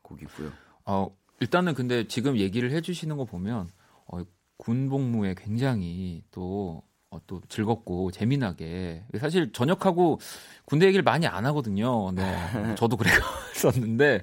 [0.02, 0.52] 곡이고요.
[0.86, 3.70] 어, 일단은 근데 지금 얘기를 해주시는 거 보면
[4.08, 4.22] 어,
[4.58, 6.93] 군 복무에 굉장히 또, 어,
[7.28, 10.20] 또 즐겁고 재미나게 사실 전역하고
[10.66, 12.12] 군대 얘기를 많이 안 하거든요.
[12.12, 12.24] 네,
[12.78, 14.22] 저도 그랬었는데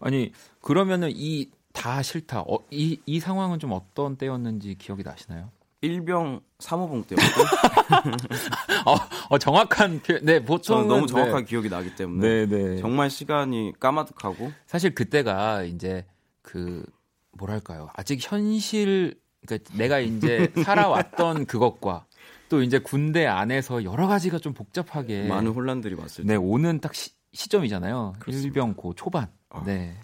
[0.00, 2.40] 아니 그러면은 이 다 싫다.
[2.42, 5.50] 어, 이, 이 상황은 좀 어떤 때였는지 기억이 나시나요?
[5.82, 7.42] 일병 3호봉 때였고
[8.90, 8.96] 어,
[9.28, 10.24] 어, 정확한 표현.
[10.24, 12.76] 네, 보통 너무 정확하게 기억이 나기 때문에 네, 네.
[12.78, 16.06] 정말 시간이 까마득하고 사실 그때가 이제
[16.40, 16.86] 그
[17.32, 22.06] 뭐랄까요 아직 현실 그러니까 내가 이제 살아왔던 그것과
[22.48, 26.94] 또 이제 군대 안에서 여러 가지가 좀 복잡하게 많은 혼란들이 왔을 네 때 오는 딱
[26.94, 27.10] 시,
[28.18, 28.46] 그렇습니다.
[28.46, 29.62] 일병 고 초반 아.
[29.64, 29.96] 네.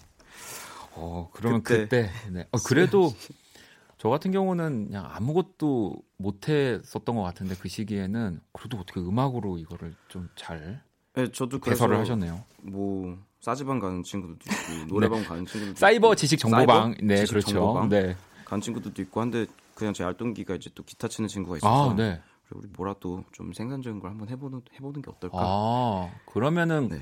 [0.94, 2.46] 어 그러면 그때 그때, 네.
[2.50, 3.12] 어, 그래도
[3.98, 9.94] 저 같은 경우는 그냥 아무것도 못 했었던 것 같은데 그 시기에는 그래도 어떻게 음악으로 이거를
[10.08, 10.82] 좀잘
[11.14, 12.42] 네, 저도 개설을 하셨네요.
[12.62, 17.50] 뭐 싸지방 가는 친구들도 있고 노래방 가는 친구들도 사이버 지식 정보방 네 지식 그렇죠.
[17.50, 18.16] 정보방 네.
[18.50, 22.20] 가는 친구들도 있고 한데 그냥 제 알동기가 이제 또 기타 치는 친구가 있어서 아 네.
[22.50, 25.38] 우리 뭐라도 좀 생산적인 걸 한번 해보는 해보는 게 어떨까?
[25.40, 27.00] 아 그러면은 네.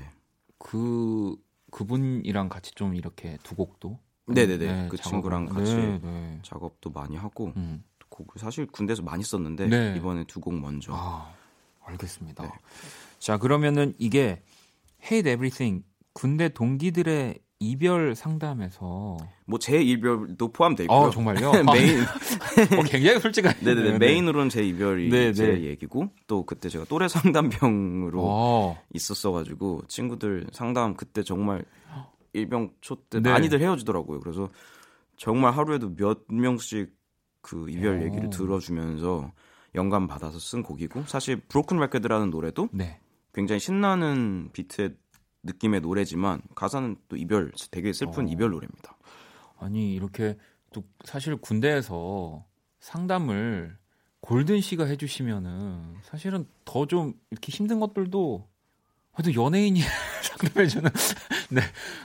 [0.59, 1.35] 그
[1.71, 4.87] 그분이랑 같이 좀 이렇게 두 곡도 네네 네.
[4.89, 6.39] 그 작업을- 친구랑 같이 네, 네.
[6.43, 7.83] 작업도 많이 하고 음.
[8.09, 9.95] 곡을 사실 군대에서 많이 썼는데 네.
[9.97, 11.33] 이번에 두 곡 먼저 아
[11.83, 12.43] 알겠습니다.
[12.43, 12.49] 네.
[13.17, 14.43] 자 그러면은 이게
[15.03, 15.83] Hate Everything
[16.13, 20.97] 군대 동기들의 이별 상담에서 뭐제 이별도 포함돼 있고요.
[20.97, 21.51] 아 정말요?
[21.73, 25.63] 메인 어, 굉장히 솔직한 네네네 메인으로는 제 이별이 네, 제 네.
[25.65, 31.65] 얘기고 또 그때 제가 또래 상담병으로 어, 있었어가지고 친구들 상담 그때 정말
[32.31, 33.29] 일병 초때 네.
[33.29, 34.21] 많이들 헤어지더라고요.
[34.21, 34.49] 그래서
[35.17, 36.93] 정말 하루에도 몇 명씩
[37.41, 38.03] 그 이별 오.
[38.05, 39.33] 얘기를 들어주면서
[39.75, 42.99] 영감 받아서 쓴 곡이고 사실 Broken Record라는 노래도 네.
[43.33, 44.95] 굉장히 신나는 비트의
[45.43, 48.29] 느낌의 노래지만 가사는 또 이별 되게 슬픈 어.
[48.29, 48.97] 이별 노래입니다.
[49.59, 50.37] 아니 이렇게
[50.73, 52.45] 또 사실 군대에서
[52.79, 53.77] 상담을
[54.21, 58.47] 골든 씨가 해주시면은 사실은 더 좀 이렇게 힘든 것들도
[59.13, 59.81] 그래도 연예인이
[60.23, 60.89] 상담해주는
[61.51, 61.61] 네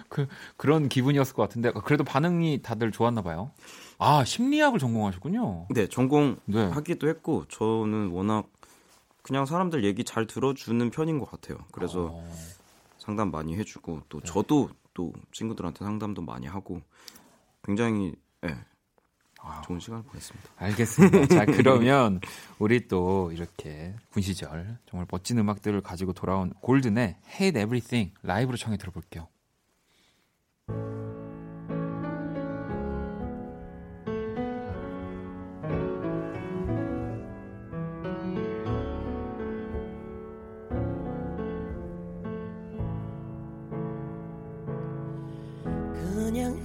[0.08, 3.50] 그 그런 기분이었을 것 같은데 그래도 반응이 다들 좋았나 봐요.
[3.98, 5.66] 아 심리학을 전공하셨군요.
[5.70, 6.66] 네, 전공 네.
[6.68, 8.46] 하기도 했고 저는 워낙
[9.22, 11.58] 그냥 사람들 얘기 잘 들어주는 편인 것 같아요.
[11.72, 12.30] 그래서 어,
[13.04, 14.24] 상담 많이 해주고 또 네.
[14.24, 16.80] 저도 또 친구들한테 상담도 많이 하고
[17.62, 18.56] 굉장히 예,
[19.40, 20.50] 아, 좋은 시간을 보냈습니다.
[20.56, 21.26] 알겠습니다.
[21.26, 22.20] 자 그러면
[22.58, 28.78] 우리 또 이렇게 군 시절 정말 멋진 음악들을 가지고 돌아온 골든의 Hate Everything 라이브로 청해
[28.78, 29.28] 들어볼게요.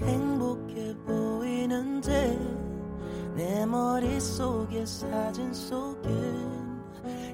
[0.02, 2.38] 행복해 보이는데
[3.36, 6.80] 내 머릿속에 사진 속엔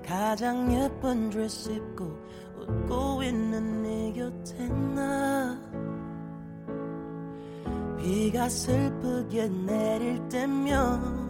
[0.06, 2.06] 가장 예쁜 드레스 입고
[2.60, 5.58] 웃고 있는 네 곁에 나
[7.98, 11.26] 비가 슬프게 내릴 때면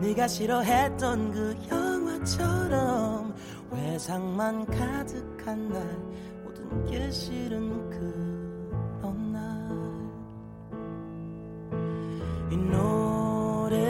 [0.00, 3.34] 네가 싫어했던 그 영화처럼
[3.72, 5.82] 회상만 가득한 날
[6.44, 8.25] 모든 게 싫은 그
[12.56, 13.82] 이 노래를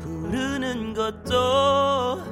[0.00, 2.22] 부르는 것도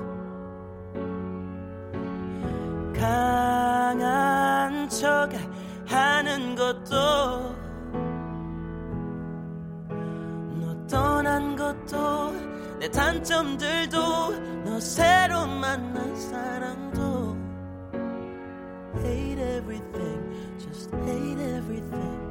[2.94, 5.28] 강한 척
[5.86, 6.90] 하는 것도
[10.60, 12.32] 너 떠난 것도
[12.78, 13.98] 내 단점들도
[14.64, 17.36] 너 새로 만난 사랑도
[19.02, 20.20] Hate everything,
[20.58, 22.29] just hate everything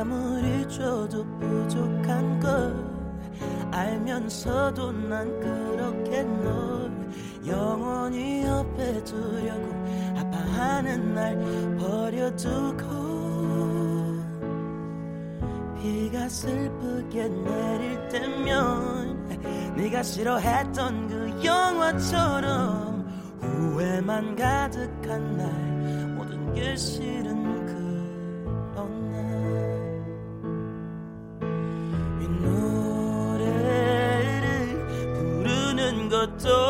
[0.00, 2.74] 아무리 줘도 부족한 걸
[3.70, 6.90] 알면서도 난 그렇게 널
[7.46, 9.68] 영원히 옆에 두려고
[10.16, 11.36] 아파하는 날
[11.76, 12.88] 버려두고
[15.82, 23.06] 비가 슬프게 내릴 때면 네가 싫어했던 그 영화처럼
[23.42, 25.52] 후회만 가득한 날
[26.16, 27.39] 모든 게 싫은
[36.42, 36.69] 부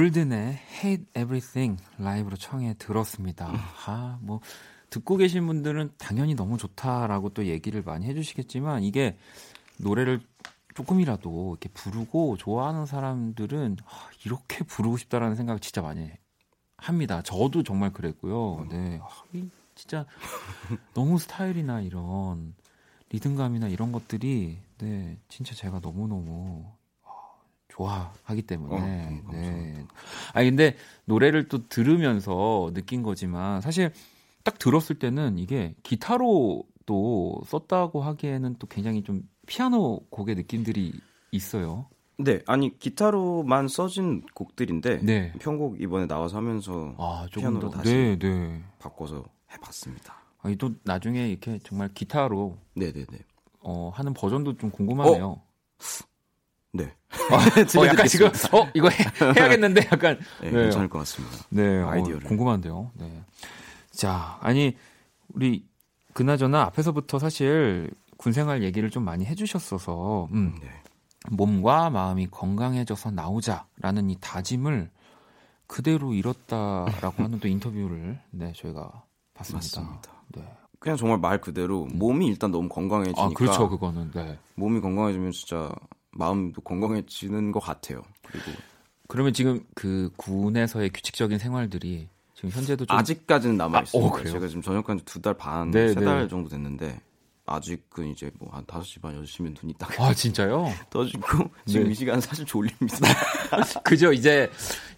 [0.00, 3.52] 골든의 Hate Everything 라이브로 청해 들었습니다.
[3.86, 4.40] 아, 뭐
[4.88, 9.18] 듣고 계신 분들은 당연히 너무 좋다라고 또 얘기를 많이 해주시겠지만 이게
[9.76, 10.22] 노래를
[10.74, 16.10] 조금이라도 이렇게 부르고 좋아하는 사람들은 아, 이렇게 부르고 싶다라는 생각을 진짜 많이
[16.78, 17.20] 합니다.
[17.20, 18.68] 저도 정말 그랬고요.
[18.70, 20.06] 네, 아, 이 진짜
[20.94, 22.54] 너무 스타일이나 이런
[23.10, 26.72] 리듬감이나 이런 것들이 네 진짜 제가 너무 너무
[27.80, 28.74] 좋아하기 때문에.
[28.74, 29.84] 어, 음, 네.
[30.34, 30.76] 아 근데
[31.06, 33.92] 노래를 또 들으면서 느낀 거지만 사실
[34.44, 40.92] 딱 들었을 때는 이게 기타로 또 썼다고 하기에는 또 굉장히 좀 피아노 곡의 느낌들이
[41.32, 41.88] 있어요.
[42.18, 45.32] 네, 아니 기타로만 써진 곡들인데 네.
[45.40, 48.62] 편곡 이번에 나와서 하면서 아, 조금 피아노로 더 다시 네, 네.
[48.78, 50.16] 바꿔서 해봤습니다.
[50.42, 53.18] 아니 또 나중에 이렇게 정말 기타로 네, 네, 네.
[53.60, 55.40] 어, 하는 버전도 좀 궁금하네요.
[56.72, 56.94] 네.
[57.78, 59.04] 어, 약간 지금 어 이거 해,
[59.36, 60.62] 해야겠는데 약간 네, 네.
[60.62, 61.36] 괜찮을 것 같습니다.
[61.48, 62.24] 네, 아이디어를.
[62.24, 62.90] 어, 궁금한데요.
[62.94, 63.22] 네.
[63.90, 64.76] 자, 아니
[65.34, 65.64] 우리
[66.14, 70.68] 그나저나 앞에서부터 사실 군생활 얘기를 좀 많이 해주셨어서 음, 네.
[71.30, 74.90] 몸과 마음이 건강해져서 나오자라는 이 다짐을
[75.66, 79.04] 그대로 이뤘다라고 하는 또 인터뷰를 네 저희가
[79.34, 79.80] 봤습니다.
[79.80, 80.12] 맞습니다.
[80.36, 80.56] 네.
[80.78, 84.38] 그냥 정말 말 그대로 몸이 일단 너무 건강해지니까 아 그렇죠 그거는 네.
[84.54, 85.70] 몸이 건강해지면 진짜
[86.12, 88.02] 마음도 건강해지는 것 같아요.
[88.26, 88.50] 그리고
[89.08, 94.14] 그러면 지금 그 군에서의 규칙적인 생활들이 지금 현재도 좀 아직까지는 남아 아, 있습니다.
[94.16, 94.24] 어?
[94.24, 96.28] 제가 지금 저녁까지 두 달 반, 네, 세달 네.
[96.28, 97.00] 정도 됐는데
[97.46, 100.68] 아직은 이제 뭐 한 5시 반, 6시면 눈이 딱 아 진짜요?
[100.90, 101.90] 떠지고 지금 네.
[101.90, 102.96] 이 시간 사실 졸립니다.
[103.82, 104.48] 그죠 이제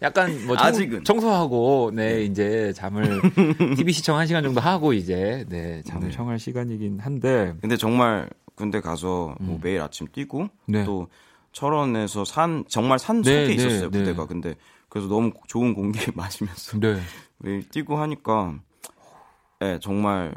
[0.03, 1.05] 약간 뭐 청, 아직은.
[1.05, 3.21] 청소하고 네, 이제 잠을
[3.77, 6.15] TV 시청 한 시간 정도 하고 이제 네 잠을 네.
[6.15, 9.61] 청할 시간이긴 한데 근데 정말 군대 가서 뭐 음.
[9.63, 10.85] 매일 아침 뛰고 네.
[10.85, 11.09] 또
[11.53, 13.99] 철원에서 산 정말 산 네, 속에 네, 있었어요 네.
[13.99, 14.27] 부대가.
[14.27, 14.55] 근데
[14.89, 17.01] 그래서 너무 좋은 공기 마시면서 네
[17.39, 18.59] 매일 뛰고 하니까
[19.63, 20.35] 예 정말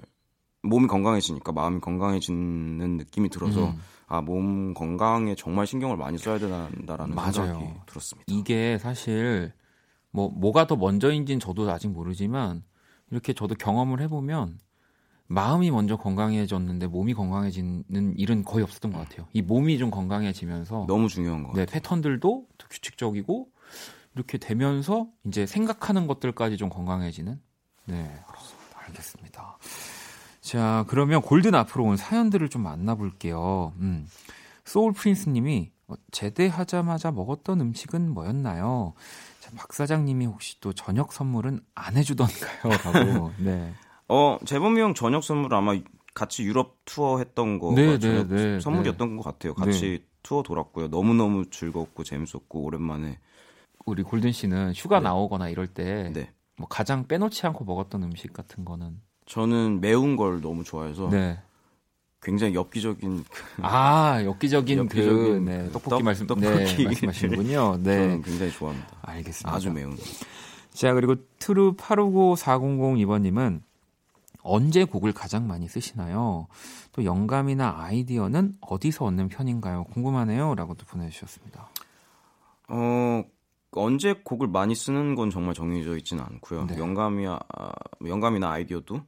[0.62, 3.82] 몸이 건강해지니까 마음이 건강해지는 느낌이 들어서 음.
[4.08, 7.32] 아몸 건강에 정말 신경을 많이 써야 된다라는 맞아요.
[7.34, 8.26] 생각이 들었습니다.
[8.28, 9.52] 이게 사실
[10.12, 12.64] 뭐 뭐가 더 먼저인지는 저도 아직 모르지만
[13.12, 14.60] 이렇게 저도 경험을 해보면
[15.28, 19.28] 마음이 먼저 건강해졌는데 몸이 건강해지는 일은 거의 없었던 것 같아요.
[19.34, 21.54] 이 몸이 좀 건강해지면서 너무 중요한 거.
[21.54, 23.50] 네, 패턴들도 더 규칙적이고
[24.16, 27.40] 이렇게 되면서 이제 생각하는 것들까지 좀 건강해지는.
[27.86, 28.20] 네,
[28.76, 29.58] 알겠습니다.
[30.42, 33.74] 자, 그러면 골든 앞으로 온 사연들을 좀 만나볼게요.
[33.80, 34.08] 음.
[34.64, 38.94] 소울 프린스님이 어, 제대하자마자 먹었던 음식은 뭐였나요?
[39.40, 43.32] 자, 박 사장님이 혹시 또 저녁 선물은 안 해주던가요?라고.
[43.38, 43.74] 네.
[44.08, 45.76] 어 재범이 형 저녁 선물 아마
[46.14, 49.54] 같이 유럽 투어 했던 거 네, 네, 네, 선물이었던 것 같아요.
[49.54, 50.90] 같이 투어 돌았고요.
[50.90, 53.20] 너무 너무 즐겁고 재밌었고 오랜만에
[53.86, 55.04] 우리 골든 씨는 휴가 네.
[55.06, 61.10] 나오거나 이럴 때네뭐 가장 빼놓지 않고 먹었던 음식 같은 거는 저는 매운 걸 너무 좋아해서
[61.10, 61.40] 네.
[62.22, 63.24] 굉장히 엽기적인
[63.62, 66.48] 아, 엽기적인 그 엽기적인 네, 그 떡볶이 떡- 말씀 떡볶이.
[66.78, 67.78] 네, 말씀하시는군요.
[67.84, 67.98] 네.
[67.98, 68.88] 저는 굉장히 좋아합니다.
[69.04, 69.56] 알겠습니다.
[69.56, 69.96] 아주 매운.
[70.74, 73.62] 자, 그리고 true 850400
[74.46, 76.48] 언제 곡을 가장 많이 쓰시나요?
[76.92, 79.86] 또 영감이나 아이디어는 어디서 얻는 편인가요?
[79.86, 80.56] 궁금하네요.
[80.56, 81.70] 라고 또 보내주셨습니다.
[82.70, 83.24] 어
[83.72, 86.68] 언제 곡을 많이 쓰는 건 정말 정해져 있지는 않고요.
[86.68, 86.78] 네.
[86.78, 87.40] 영감이 아,
[88.06, 89.02] 영감이나 아이디어도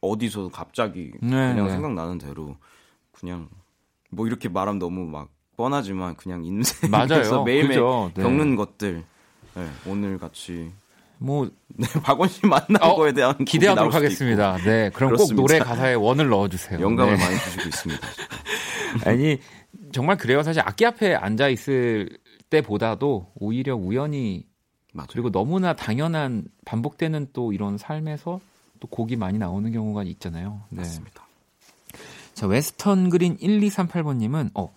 [0.00, 1.70] 어디서 갑자기 네, 그냥 네.
[1.70, 2.56] 생각나는 대로
[3.12, 3.48] 그냥
[4.10, 6.88] 뭐 이렇게 말하면 너무 막 뻔하지만 그냥 인생에서.
[7.44, 7.80] 매일매일?
[8.14, 8.22] 네.
[8.22, 9.04] 겪는 것들
[9.54, 10.72] 네, 오늘 같이
[11.18, 14.56] 뭐, 네, 박원 씨 만난 어, 거에 대한 기대하도록 하겠습니다.
[14.58, 14.90] 네.
[14.90, 15.42] 그럼 그렇습니다.
[15.42, 16.78] 꼭 노래 가사에 원을 넣어주세요.
[16.78, 17.24] 있고 영감을 네.
[17.24, 18.06] 많이 주시고 있습니다.
[19.06, 19.38] 아니
[19.92, 20.42] 정말 그래요.
[20.42, 22.08] 사실 악기 앞에 앉아 있을
[22.50, 24.46] 때보다도 오히려 우연히
[24.92, 25.08] 맞아요.
[25.10, 28.40] 그리고 너무나 당연한 반복되는 또 이런 삶에서
[28.78, 30.62] 또 곡이 많이 나오는 경우가 있잖아요.
[30.70, 30.78] 네.
[30.78, 31.26] 맞습니다.
[32.34, 34.72] 자 웨스턴 그린 1238번님은 어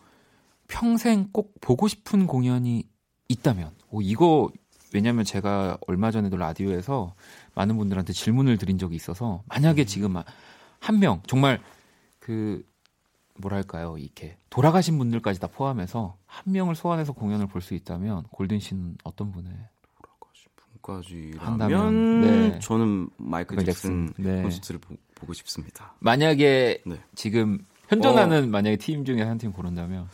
[0.67, 2.83] 평생 꼭 보고 싶은 공연이
[3.29, 4.49] 있다면 오 이거
[4.93, 7.13] 왜냐면 제가 얼마 전에도 라디오에서
[7.55, 10.15] 많은 분들한테 질문을 드린 적이 있어서 만약에 지금
[10.79, 11.59] 한 명 정말
[12.19, 12.63] 그
[13.39, 18.97] 뭐랄까요 이렇게 돌아가신 분들까지 다 포함해서 한 명을 소환해서 공연을 볼 수 있다면 골든 씨는
[19.03, 19.51] 어떤 분의
[20.81, 22.59] 까지라면 한다면, 네.
[22.59, 24.41] 저는 마이클 잭슨 잭슨, 네.
[24.41, 25.93] 콘서트를 보, 고 싶습니다.
[25.99, 26.95] 만약에 네.
[27.13, 27.59] 지금
[27.89, 30.07] 현존하는 만약에 팀 중에 한 팀 고른다면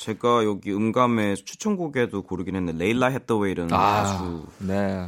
[0.00, 5.06] 제가 여기 음감의 추천곡에도 고르긴 했는데 레일라 헤더웨이라는 가수가 네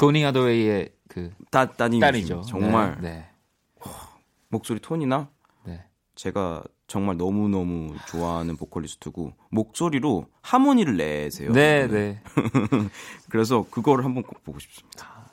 [0.00, 2.42] 도니 하더웨이의 그 따, 따님이 딸이죠.
[2.42, 3.28] 정말 네.
[4.48, 5.28] 목소리 톤이나
[5.64, 5.84] 네.
[6.14, 11.52] 제가 정말 너무 너무 좋아하는 보컬리스트고 목소리로 하모니를 내세요.
[11.52, 12.20] 네, 네.
[13.28, 15.26] 그래서 그거를 한번 꼭 보고 싶습니다.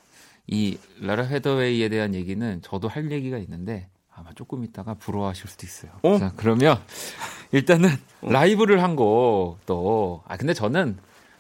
[0.48, 5.92] 이 라라 헤더웨이에 대한 얘기는 저도 할 얘기가 있는데 아마 조금 있다가 부러워하실 수도 있어요.
[6.04, 6.18] 어?
[6.20, 6.78] 자, 그러면
[7.52, 7.90] 일단은
[8.22, 10.98] 라이브를 한 곡 또 아 근데 저는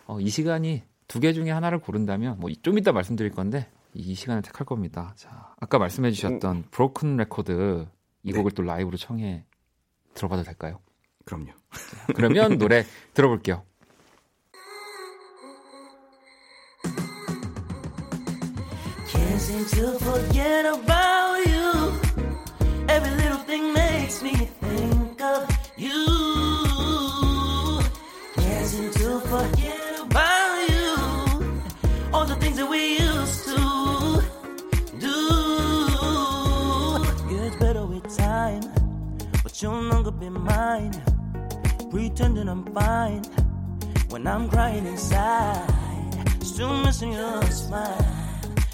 [0.07, 4.41] 어, 이 시간이 두 개 중에 하나를 고른다면 뭐 좀 이따 말씀드릴 건데 이 시간을
[4.41, 5.13] 택할 겁니다.
[5.15, 7.85] 자, 아까 말씀해 주셨던 Broken Record
[8.23, 8.37] 이 네.
[8.37, 9.45] 곡을 또 라이브로 청해
[10.15, 10.79] 들어봐도 될까요?
[11.25, 11.51] 그럼요.
[12.15, 13.63] 그러면 노래 들어볼게요.
[32.43, 33.57] Things that we used to
[34.99, 35.19] do.
[37.29, 38.63] Gets better with time,
[39.43, 40.93] but you'll no longer be mine.
[41.89, 43.23] Pretending I'm fine
[44.09, 45.69] when I'm crying inside.
[46.41, 48.05] Still missing your smile.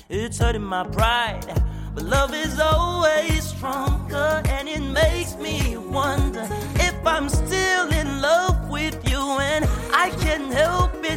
[0.10, 1.46] It's hurting my pride.
[1.94, 6.48] But love is always stronger, and it makes me wonder
[6.88, 9.22] if I'm still in love with you.
[9.52, 11.10] And I can't help it.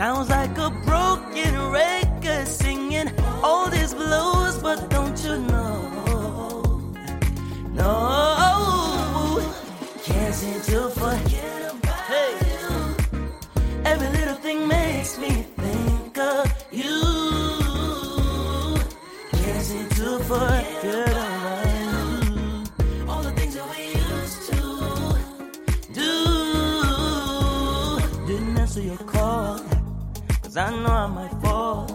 [0.00, 6.94] Sounds like a broken record singing all these blues, but don't you know?
[7.74, 9.44] No,
[10.02, 12.08] can't seem to forget about
[12.48, 12.96] you.
[13.84, 17.02] Every little thing makes me think of you.
[19.32, 21.09] Can't seem to forget
[30.60, 31.88] I know I might fall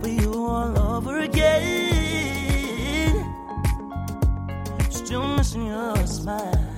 [0.00, 3.14] for you all over again.
[4.90, 6.68] Still missing your smile.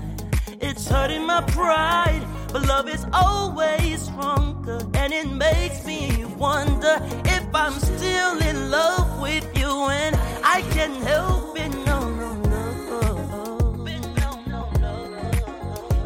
[0.61, 2.23] It's hurting my pride,
[2.53, 9.23] but love is always stronger, and it makes me wonder if I'm still in love
[9.23, 10.15] with you, and
[10.45, 11.71] I can't help it.
[11.87, 12.61] No, no, no.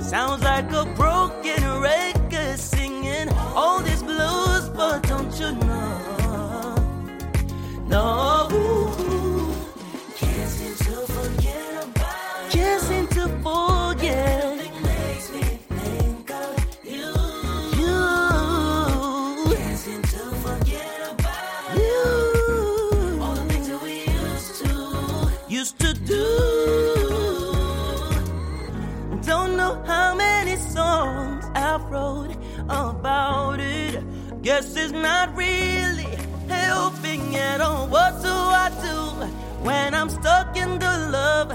[0.01, 3.94] Sounds like a broken record singing all this
[7.95, 8.49] No.
[10.17, 14.57] Can't seem to forget about Can't seem to forget.
[14.83, 15.43] makes me
[15.79, 17.15] think of you.
[17.81, 19.55] You.
[19.55, 23.21] Can't seem to forget about you.
[23.23, 24.73] All the things that we used to
[25.49, 26.27] used to do.
[29.23, 32.35] Don't know how many songs I wrote
[32.69, 34.03] about it.
[34.43, 35.74] Guess it's not really
[37.61, 37.87] all.
[37.87, 38.97] What do I do
[39.65, 41.51] when I'm stuck in the love?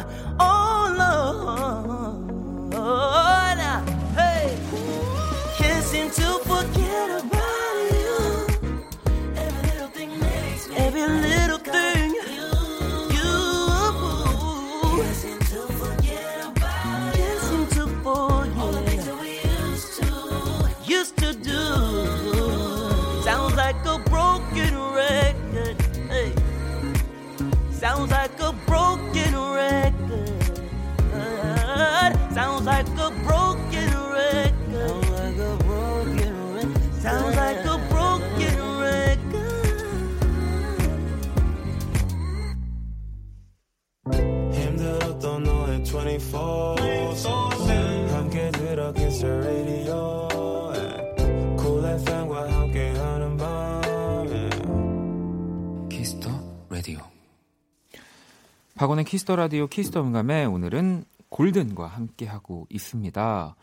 [59.09, 63.55] Kiss the Radio Kiss the 음감회 오늘은 골든과 함께 하고 있습니다.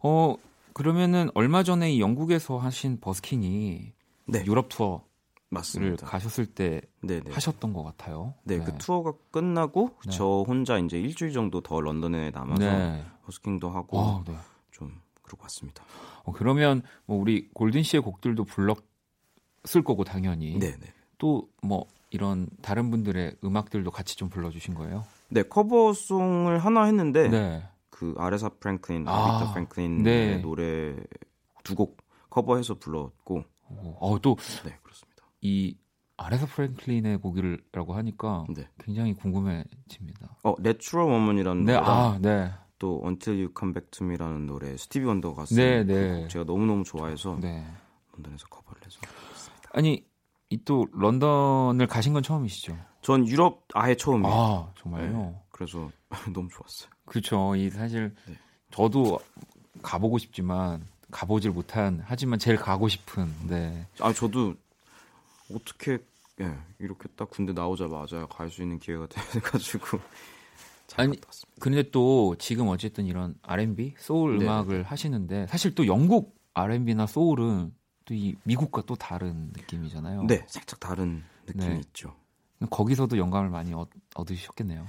[0.00, 0.36] 어
[0.74, 3.90] 그러면은 얼마 전에 이 영국에서 하신 버스킹이
[4.26, 5.00] 네, 유럽 투어를
[5.48, 6.06] 맞습니다.
[6.06, 7.32] 가셨을 때 네, 네.
[7.32, 8.34] 하셨던 것 같아요.
[8.44, 10.10] 네, 그 투어가 끝나고 네.
[10.10, 13.02] 저 혼자 이제 일주일 정도 더 런던에 남아서 네.
[13.24, 14.36] 버스킹도 하고 어, 네.
[14.72, 15.82] 좀 그러고 왔습니다.
[16.24, 20.92] 어, 그러면 뭐 우리 골든 씨의 곡들도 불렀을 거고 당연히 네, 네.
[21.16, 25.04] 또뭐 이런 다른 분들의 음악들도 같이 좀 불러주신 거예요?
[25.28, 27.62] 네, cover song을 하나 했는데 네.
[27.90, 30.36] 그 아레사 프랭클린, 아, 아, 리타 프랭클린의 네.
[30.42, 30.94] 노래
[31.64, 31.96] 두 곡
[32.28, 33.44] cover해서 불렀고
[33.98, 35.24] 어, 또 네, 그렇습니다.
[35.40, 35.76] 이
[36.16, 38.68] 아레사 프랭클린의 곡이라고 하니까 네.
[38.78, 40.36] 굉장히 궁금해집니다.
[40.44, 42.50] 어, Natural Woman이라는 네, 노래랑 아, 네.
[42.78, 46.20] 또 Until You Come Back to Me라는 노래 스티비 원더가 쓴 네, 그 네.
[46.20, 47.64] 곡 제가 너무 너무 좋아해서 네.
[48.12, 48.98] 런던에서 커버를 해서
[49.30, 49.70] 했습니다.
[49.72, 50.04] 아니,
[50.52, 52.76] 이 또 런던을 가신 건 처음이시죠?
[53.00, 54.34] 전 유럽 아예 처음이에요.
[54.34, 55.40] 아, 정말요?
[55.50, 55.90] 그래서
[56.34, 56.90] 너무 좋았어요.
[57.06, 57.56] 그렇죠.
[57.56, 58.34] 이 사실 네.
[58.70, 59.18] 저도
[59.82, 63.86] 가보고 싶지만 가보질 못한 하지만 제일 가고 싶은 네.
[64.00, 64.54] 아 저도
[65.54, 65.98] 어떻게
[66.40, 69.98] 예, 이렇게 딱 군대 나오자마자 갈 수 있는 기회가 돼가지고
[70.86, 71.18] 잘 아니.
[71.60, 74.44] 근데 또 지금 어쨌든 이런 R&B, 소울 네.
[74.44, 77.72] 음악을 하시는데 사실 또 영국 R&B나 소울은
[78.04, 80.24] 또 이 미국과 또 다른 느낌이잖아요.
[80.24, 81.80] 네, 살짝 다른 느낌이 네.
[81.80, 82.14] 있죠.
[82.70, 84.86] 거기서도 영감을 많이 얻, 얻으셨겠네요.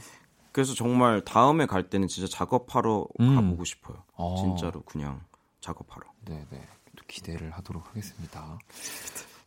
[0.52, 3.36] 그래서 정말 다음에 갈 때는 진짜 작업하러 음.
[3.36, 4.04] 가보고 싶어요.
[4.14, 4.36] 어.
[4.38, 5.22] 진짜로 그냥
[5.62, 6.06] 작업하러.
[6.26, 6.62] 네, 네.
[6.96, 8.60] 또 기대를 하도록 하겠습니다.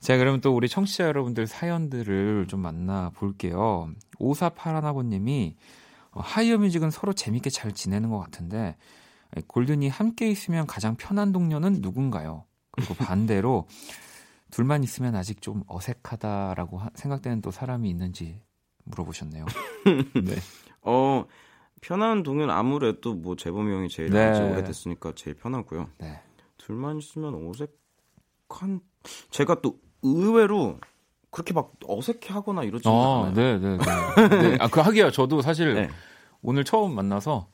[0.01, 3.89] 자, 그럼 또 우리 청취자 여러분들 사연들을 좀 만나 볼게요.
[4.19, 5.55] 5481아버님이
[6.13, 8.77] 어, 하이어 뮤직은 서로 재밌게 잘 지내는 것 같은데
[9.47, 12.45] 골든이 함께 있으면 가장 편한 동료는 누군가요?
[12.77, 13.67] 그리고 반대로
[14.51, 18.41] 둘만 있으면 아직 좀 어색하다라고 하- 생각되는 또 사람이 있는지
[18.85, 19.45] 물어보셨네요.
[20.25, 20.37] 네.
[20.83, 21.25] 어
[21.81, 24.51] 편한 동요는 아무래도 뭐 재범이 형이 제일 네.
[24.51, 25.89] 오래됐으니까 제일 편하고요.
[25.99, 26.21] 네.
[26.59, 28.81] 둘만 있으면 어색한
[29.31, 30.79] 제가 또 의외로
[31.31, 33.35] 그렇게 막 어색해하거나 이러지 아, 않아요.
[33.35, 34.51] 네, 네, 네.
[34.51, 34.57] 네.
[34.61, 35.89] 아, 그 하기야 저도 사실 네.
[36.43, 37.49] 오늘 처음 만나서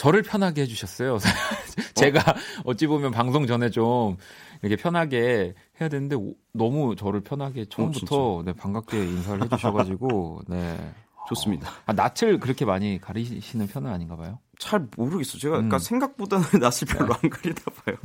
[0.00, 1.18] 저를 편하게 해주셨어요.
[1.94, 2.34] 제가
[2.64, 4.16] 어찌 보면 방송 전에 좀
[4.62, 10.94] 이렇게 편하게 해야 되는데 오- 너무 저를 편하게 처음부터 네, 반갑게 인사를 해주셔가지고 네
[11.28, 11.70] 좋습니다.
[11.84, 14.38] 아, 낯을 그렇게 많이 가리시는 편은 아닌가 봐요.
[14.58, 15.38] 잘 모르겠어요.
[15.38, 15.68] 제가 음.
[15.68, 17.96] 그러니까 생각보다는 낯을 별로 안 가리나 봐요.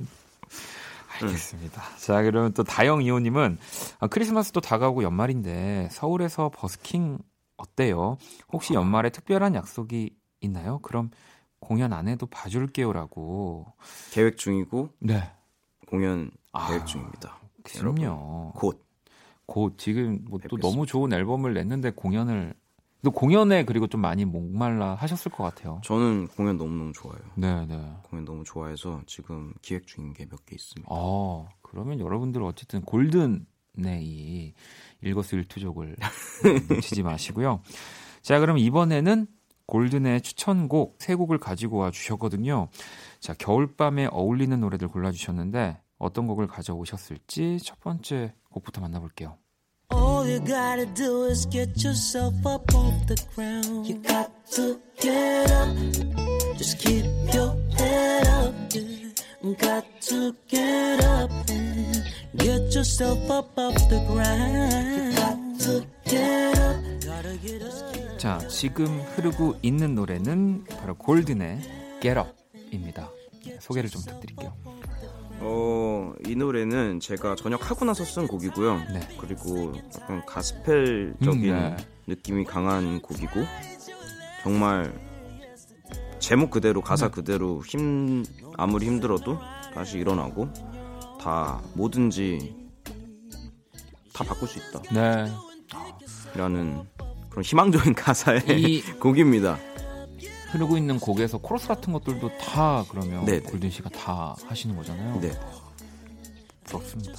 [1.22, 1.82] 알겠습니다.
[1.98, 3.58] 자, 그러면 또 다영 이호님은
[4.02, 7.20] 아, 크리스마스도 다가오고 연말인데 서울에서 버스킹
[7.56, 8.18] 어때요?
[8.52, 10.10] 혹시 연말에 특별한 약속이
[10.41, 10.80] 있나요?
[10.80, 11.10] 그럼
[11.66, 13.66] 공연 안 해도 봐줄게요라고.
[14.11, 15.32] 계획 중이고 네.
[15.88, 17.39] 공연 아, 계획 중입니다.
[17.63, 18.51] 그럼요.
[18.55, 18.86] 곧
[19.47, 20.57] 곧 지금 뭐 또.
[20.57, 22.53] 너무 좋은 앨범을 냈는데 공연을
[23.03, 25.80] 또 공연에 그리고 좀 많이 목말라 하셨을 것 같아요.
[25.84, 27.22] 저는 공연 너무 너무 좋아해요.
[27.36, 27.93] 네, 네.
[28.09, 30.88] 공연 너무 좋아해서 지금 기획 중인 게 몇 개 있습니다.
[30.91, 33.45] 어, 그러면 여러분들 어쨌든 골든의
[34.01, 34.53] 이
[35.01, 35.95] 일거수일투족을
[36.70, 37.61] 놓치지 마시고요.
[38.24, 39.28] 자, 그럼 이번에는
[39.68, 42.68] 골든의 추천곡 세 곡을 가지고 와 주셨거든요.
[43.20, 49.38] 자, 겨울밤에 어울리는 노래들 골라 주셨는데 어떤 곡을 가져오셨을지 첫 번째 곡부터 만나볼게요.
[49.93, 53.88] All you gotta do is get yourself up off the ground.
[53.88, 55.76] You got to get up.
[56.57, 58.53] Just keep your head up.
[58.74, 59.05] Yeah.
[59.59, 62.03] Got to get up and
[62.36, 64.89] get yourself up off the ground.
[64.89, 66.76] You got to get up.
[67.05, 68.05] Gotta get up.
[68.18, 71.61] 자, 지금 흐르고 있는 노래는 바로 골든의
[72.01, 73.09] Get Up입니다.
[73.59, 74.53] 소개를 좀 부탁드릴게요.
[75.39, 78.78] 어, 이 노래는 제가 전역하고 나서 쓴 곡이고요.
[78.93, 79.07] 네.
[79.20, 81.78] 그리고 약간 가스펠적인 음, 네.
[82.07, 83.41] 느낌이 강한 곡이고
[84.43, 84.93] 정말
[86.20, 88.24] 제목 그대로 가사 그대로 힘
[88.57, 89.38] 아무리 힘들어도
[89.74, 90.47] 다시 일어나고
[91.20, 92.55] 다 뭐든지
[94.13, 94.82] 다 바꿀 수 있다.
[94.93, 95.30] 네.
[96.34, 96.84] 라는
[97.36, 99.60] 그런 희망적인 가사의 이 곡입니다.
[100.52, 103.40] 흐르고 있는 곡에서 코러스 같은 것들도 다 그러면 네, 네.
[103.42, 105.20] 골든 씨가 다 하시는 거잖아요.
[105.20, 105.38] 네.
[106.64, 107.14] 부럽습니다.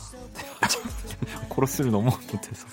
[1.51, 2.67] 코러스를 너무 못해서.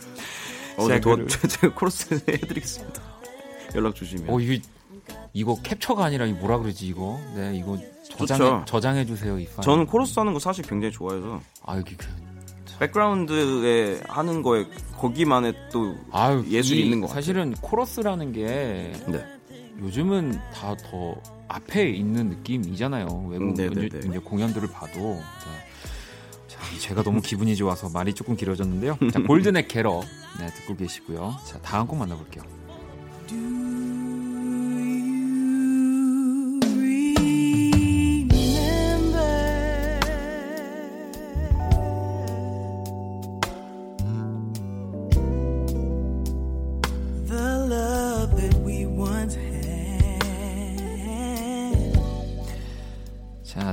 [0.77, 3.01] 어, 네, 제가 도, 그를- 제가 코러스 해드리겠습니다.
[3.75, 4.29] 연락 주시면.
[4.29, 4.63] 어, 이거
[5.33, 7.19] 이거 캡처가 아니라 이 뭐라 그러지 이거?
[7.35, 7.77] 네, 이거
[8.17, 8.63] 저장해.
[8.65, 9.61] 저장해 주세요 이 파일.
[9.61, 12.07] 저는 코러스 하는 거 사실 굉장히 좋아해서 아 여기 그
[12.79, 14.65] 백그라운드에 하는 거에
[14.97, 17.21] 거기만의 또 아유 예술이 이 있는 것 같아요.
[17.21, 19.25] 사실은 코러스라는 게 네.
[19.79, 21.15] 요즘은 다 더
[21.47, 23.05] 앞에 있는 느낌이잖아요.
[23.29, 24.07] 외국 음, 네, 네, 이제, 네.
[24.09, 24.99] 이제 공연들을 봐도.
[24.99, 26.47] 네.
[26.47, 28.97] 자, 제가 너무 기분이 좋아서 말이 조금 길어졌는데요.
[29.11, 30.01] 자, 골든의 캐러
[30.39, 31.35] 네, 듣고 계시고요.
[31.45, 32.43] 자, 다음 곡 만나볼게요.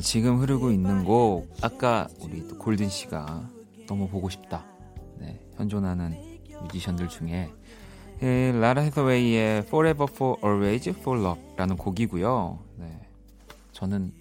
[0.00, 3.46] 자, 지금 흐르고 있는 곡 아까 우리 또 골든 씨가
[3.86, 4.64] 너무 보고 싶다.
[5.18, 6.16] 네, 현존하는
[6.62, 7.52] 뮤지션들 중에
[8.22, 12.58] 예, 라라 헤더웨이의 Forever for Always for Love라는 곡이고요.
[12.76, 13.08] 네,
[13.72, 14.14] 저는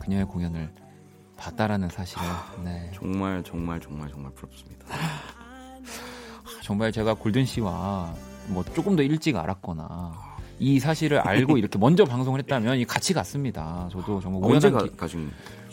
[0.00, 0.72] 그녀의 공연을
[1.36, 2.24] 봤다라는 사실을
[2.62, 4.86] 네, 정말 정말 정말 정말 부럽습니다.
[6.62, 8.14] 정말 제가 골든 씨와
[8.50, 10.31] 뭐 조금 더 일찍 알았거나
[10.62, 13.88] 이 사실을 알고 이렇게 먼저 방송을 했다면 이 같이 갔습니다.
[13.90, 15.30] 저도 정말 언제 우연한 가, 기- 가신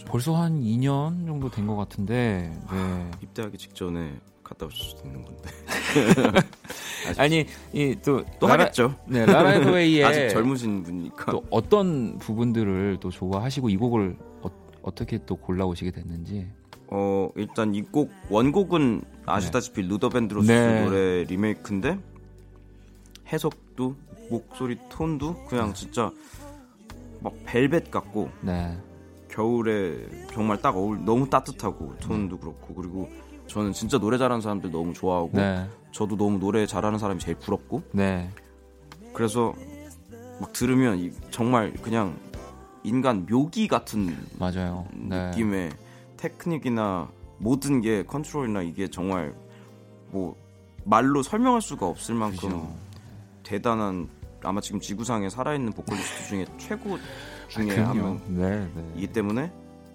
[0.07, 3.11] 벌써 한 2년 정도 된 것 같은데 네.
[3.21, 4.11] 입대하기 직전에
[4.43, 5.49] 갔다 오실 수도 있는 건데
[7.19, 8.95] 아니 이또또 하겠죠.
[9.05, 15.35] 네 라라 헤더웨이의 아직 젊으신 분이니까 또 어떤 부분들을 또 좋아하시고 이 곡을 어, 떻게또
[15.35, 16.47] 골라오시게 됐는지
[16.87, 20.83] 어 일단 이 곡 원곡은 아시다시피 루더 밴드로스 네.
[20.83, 21.99] 노래 리메이크인데
[23.31, 23.95] 해석도
[24.29, 26.11] 목소리 톤도 그냥 진짜
[27.21, 28.77] 막 벨벳 같고 네
[29.29, 33.09] 겨울에 정말 딱 어울 너무 따뜻하고 톤도 그렇고 그리고
[33.47, 37.81] 저는 진짜 노래 잘하는 사람들 너무 좋아하고 네, 저도 너무 노래 잘하는 사람이 제일 부럽고
[37.91, 38.29] 네,
[39.13, 39.53] 그래서
[40.39, 42.17] 막 들으면 이- 정말 그냥
[42.83, 44.87] 인간 묘기 같은 맞아요.
[44.93, 45.27] 네.
[45.31, 45.71] 느낌의
[46.17, 47.09] 테크닉이나
[47.39, 49.33] 모든 게 컨트롤이나 이게 정말
[50.11, 50.35] 뭐
[50.85, 52.75] 말로 설명할 수가 없을 만큼 그죠.
[53.43, 54.09] 대단한
[54.43, 56.97] 아마 지금 지구상에 살아있는 보컬리스트 중에 최고
[57.49, 57.89] 중에 그럼요.
[57.89, 58.21] 한 명.
[58.27, 58.91] 네, 네.
[58.95, 59.51] 이기 때문에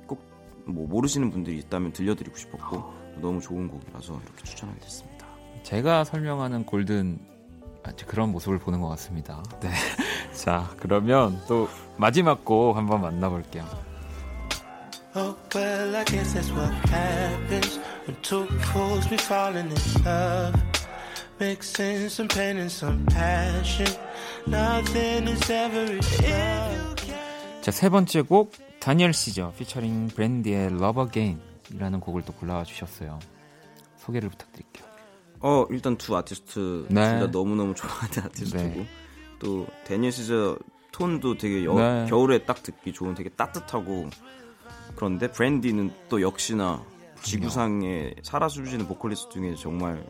[0.06, 0.34] 꼭
[0.66, 5.26] 뭐 모르시는 분들이 있다면 들려드리고 싶었고 너무 좋은 곡이라서 이렇게 추천하게 됐습니다.
[5.62, 7.18] 제가 설명하는 골든
[7.84, 9.42] 아, 그런 모습을 보는 것 같습니다.
[9.60, 9.70] 네.
[10.32, 13.64] 자, 그러면 또 마지막 곡 한번 만나볼게요.
[15.16, 20.60] Oh, well, I guess that's what happens when two fools be falling in love.
[21.38, 23.86] Mixing some pain and some passion.
[27.62, 33.18] 자, 세 번째 곡 다니엘 시저 피처링 브랜디의 Love Again이라는 곡을 또 골라와 주셨어요.
[33.96, 34.84] 소개를 부탁드릴게요.
[35.40, 37.18] 어 일단 두 아티스트 네.
[37.18, 38.86] 둘다 너무너무 좋아하는 아티스트고 네.
[39.38, 40.58] 또 데니엘 시저
[40.92, 42.06] 톤도 되게 여- 네.
[42.08, 44.08] 겨울에 딱 듣기 좋은 되게 따뜻하고
[44.96, 46.82] 그런데 브랜디는 또 역시나
[47.22, 50.04] 지구상의 살아 숨쉬는 보컬리스트 중에 정말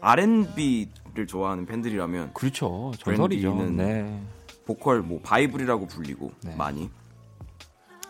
[0.00, 2.92] R&B 를 좋아하는 팬들이라면 그렇죠.
[2.98, 3.54] 전설이죠.
[3.70, 4.22] 네.
[4.66, 6.54] 보컬 뭐 바이블이라고 불리고 네.
[6.56, 6.88] 많이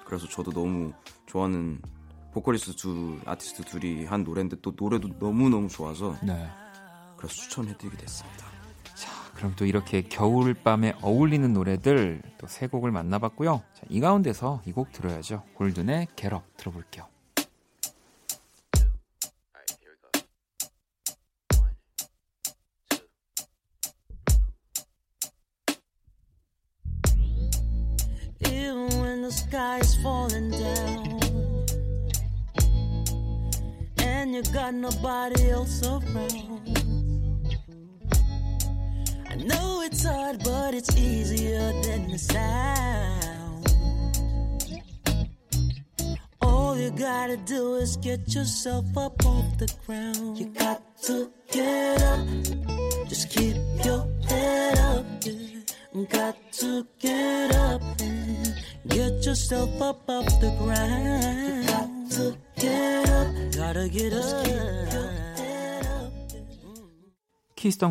[0.04, 0.92] 그래서 저도 너무
[1.26, 1.80] 좋아하는
[2.32, 6.46] 보컬리스트 두 아티스트 둘이 한 노래인데 또 노래도 너무 너무 좋아서 네.
[7.16, 8.46] 그래서 추천해드리게 됐습니다.
[9.34, 13.62] 그럼 또 이렇게 겨울밤에 어울리는 노래들 또 세 곡을 만나봤고요.
[13.72, 15.44] 자, 이 가운데서 이 곡 들어야죠.
[15.54, 17.06] 골든의 겟업 들어볼게요.
[29.50, 31.20] Sky is falling down
[33.98, 36.78] and you got nobody else around.
[39.28, 43.74] I know it's hard, but it's easier than it sounds.
[46.40, 50.38] All you gotta do is get yourself up off the ground.
[50.38, 52.26] You got to get up,
[53.08, 55.06] just keep your head up.
[56.08, 57.82] Got to get up
[59.26, 61.66] yourself up off the ground.
[61.66, 64.46] got to get up, gotta get up.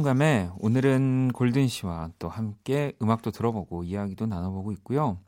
[0.03, 5.19] 감에 오늘은 골든 씨와 또 함께 음악도 들어보고 이야기도 나눠보고 있고요.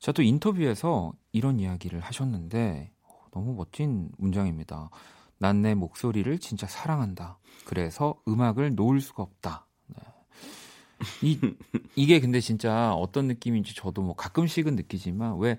[0.00, 2.90] 저또 인터뷰에서 이런 이야기를 하셨는데
[3.30, 4.90] 너무 멋진 문장입니다.
[5.38, 7.38] 난 내 목소리를 진짜 사랑한다.
[7.64, 9.67] 그래서 음악을 놓을 수가 없다.
[10.98, 11.28] 네.
[11.28, 11.38] 이
[11.96, 15.58] 이게 근데 진짜 어떤 느낌인지 저도 뭐 가끔씩은 느끼지만 왜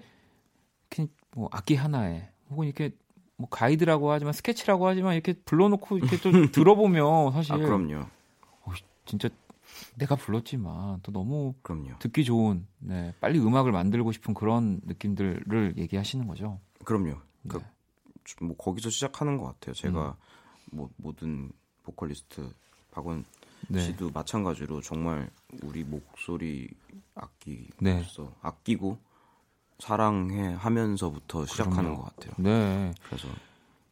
[1.35, 2.91] 뭐 악기 하나에 혹은 이렇게
[3.37, 8.05] 뭐 가이드라고 하지만 스케치라고 하지만 이렇게 불러놓고 이렇게 좀 들어보면 사실 아 그럼요.
[8.65, 8.71] 어,
[9.05, 9.29] 진짜
[9.95, 11.99] 내가 불렀지만 또 너무 그럼요.
[11.99, 16.59] 듣기 좋은 네, 빨리 음악을 만들고 싶은 그런 느낌들을 얘기하시는 거죠.
[16.83, 17.19] 그럼요.
[17.43, 17.49] 네.
[17.49, 17.61] 그,
[18.43, 19.73] 뭐 거기서 시작하는 것 같아요.
[19.73, 20.17] 제가
[20.71, 21.51] 뭐 모든
[21.83, 22.51] 보컬리스트
[22.91, 23.23] 박원
[23.69, 23.81] 네.
[23.81, 25.29] 씨도 마찬가지로 정말
[25.63, 26.67] 우리 목소리
[27.79, 27.91] 네.
[27.97, 28.97] 아끼로서 아끼고
[29.79, 32.01] 사랑해 하면서부터 시작하는 그럼요.
[32.03, 32.33] 것 같아요.
[32.37, 32.93] 네.
[33.07, 33.27] 그래서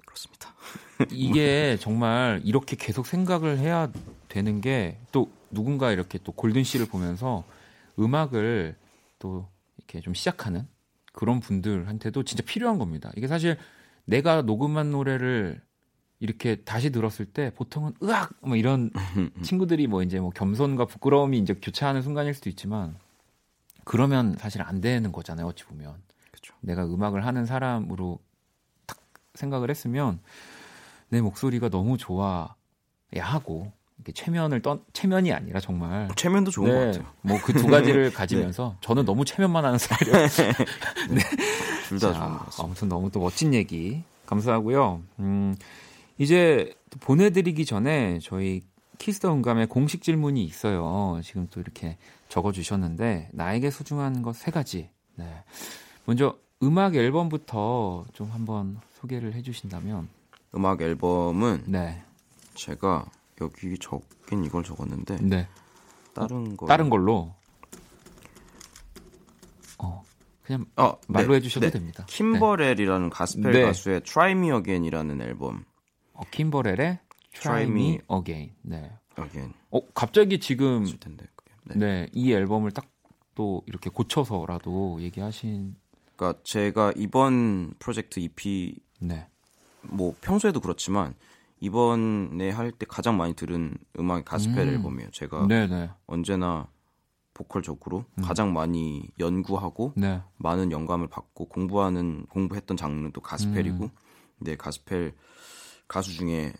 [0.05, 0.53] 그렇습니다.
[1.11, 3.91] 이게 정말 이렇게 계속 생각을 해야
[4.27, 7.43] 되는 게 또 누군가 이렇게 또 골든 씨를 보면서
[7.99, 8.75] 음악을
[9.19, 9.47] 또
[9.77, 10.67] 이렇게 좀 시작하는
[11.13, 13.11] 그런 분들한테도 진짜 필요한 겁니다.
[13.15, 13.57] 이게 사실
[14.05, 15.61] 내가 녹음한 노래를
[16.19, 18.89] 이렇게 다시 들었을 때 보통은 으악 뭐 이런
[19.43, 22.95] 친구들이 뭐 이제 뭐 겸손과 부끄러움이 이제 교차하는 순간일 수도 있지만
[23.83, 25.45] 그러면 사실 안 되는 거잖아요.
[25.47, 25.93] 어찌 보면
[26.31, 26.53] 그렇죠.
[26.61, 28.19] 내가 음악을 하는 사람으로
[28.87, 28.97] 딱
[29.35, 30.19] 생각을 했으면
[31.09, 32.47] 내 목소리가 너무 좋아야
[33.19, 37.13] 하고 이렇게 최면을 떠 최면이 아니라 정말 최면도 좋은 것 같아요.
[37.21, 40.27] 뭐 그 두 가지를 가지면서 저는 너무 최면만 하는 스타일이에요.
[41.87, 42.63] 둘다 자, 좋은 것 같습니다.
[42.63, 45.01] 아무튼 너무 또 멋진 얘기 감사하고요.
[45.19, 45.55] 음,
[46.17, 48.61] 이제 또 보내드리기 전에 저희
[48.97, 51.19] Kiss the 음감회 공식 질문이 있어요.
[51.23, 51.97] 지금 또 이렇게
[52.29, 54.89] 적어주셨는데 나에게 소중한 것 세 가지.
[55.15, 55.43] 네.
[56.05, 60.09] 먼저 음악 앨범부터 좀 한번 소개를 해주신다면.
[60.55, 62.01] 음악 앨범은 네,
[62.55, 63.05] 제가
[63.41, 65.47] 여기 적긴 이걸 적었는데 네.
[66.13, 67.33] 다른 거 다른 걸로.
[69.77, 70.01] 어,
[70.41, 71.71] 그냥 어, 말로 네, 해주셔도 네.
[71.71, 72.05] 됩니다.
[72.07, 73.61] 킴버렐이라는 가스펠 네.
[73.63, 75.65] 가수의 Try Me Again이라는 앨범
[76.17, 76.99] 어, 킴버렐의 Try
[77.31, 77.99] Try Me.
[78.11, 78.53] Again.
[78.63, 78.91] 네.
[79.17, 81.25] Again 어, 갑자기 지금 텐데.
[81.63, 81.75] 네.
[81.75, 82.85] 네, 이 앨범을 딱
[83.37, 85.75] 또 이렇게 고쳐서라도 얘기하신
[86.15, 89.27] 그러니까 제가 이번 프로젝트 EP 네.
[89.83, 91.13] 뭐 평소에도 그렇지만
[91.59, 94.73] 이번에 할 때 가장 많이 들은 음악이 가스펠 음.
[94.73, 95.11] 앨범이에요.
[95.11, 95.91] 제가 네, 네.
[96.07, 96.67] 언제나
[97.35, 98.23] 보컬적으로 음.
[98.23, 100.19] 가장 많이 연구하고 네.
[100.37, 103.89] 많은 영감을 받고 공부하는 공부했던 장르도 가스펠이고 음.
[104.39, 105.13] 근데 가스펠
[105.87, 106.53] 가수 중에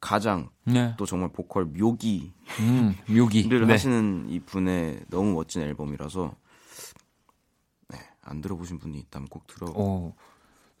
[0.00, 0.94] 가장 네.
[0.96, 3.48] 또 정말 보컬 묘기를 음, 묘기.
[3.48, 3.64] 네.
[3.72, 6.34] 하시는 이 분의 너무 멋진 앨범이라서
[7.88, 9.66] 네, 안 들어보신 분이 있다면 꼭 들어.
[9.74, 10.14] 어.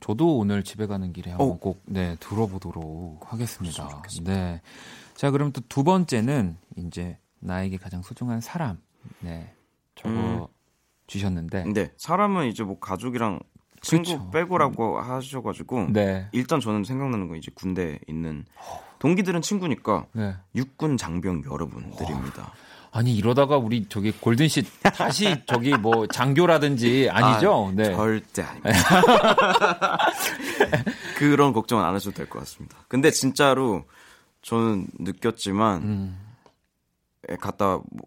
[0.00, 1.58] 저도 오늘 집에 가는 길에 한번 어.
[1.58, 4.02] 꼭 네, 들어보도록 하겠습니다.
[4.24, 4.62] 네.
[5.14, 8.80] 자, 그럼 또 두 번째는 이제 나에게 가장 소중한 사람.
[9.20, 9.54] 네.
[9.94, 10.46] 적어 음.
[11.06, 11.64] 주셨는데.
[11.64, 13.40] 근데 사람은 이제 뭐 가족이랑
[13.80, 14.30] 친구 그쵸.
[14.30, 16.28] 빼고라고 하셔가지고 네.
[16.32, 18.44] 일단 저는 생각나는 건 이제 군대에 있는
[18.98, 20.34] 동기들은 친구니까 네.
[20.54, 22.52] 육군 장병 여러분들입니다.
[22.92, 27.68] 아니 이러다가 우리 저기 골든 씨 다시 저기 뭐 장교라든지 아니죠?
[27.68, 27.84] 아, 네.
[27.94, 29.98] 절대 아닙니다.
[31.16, 32.76] 그런 걱정은 안 하셔도 될 것 같습니다.
[32.88, 33.84] 근데 진짜로
[34.42, 36.18] 저는 느꼈지만 음.
[37.28, 38.06] 에, 갔다 뭐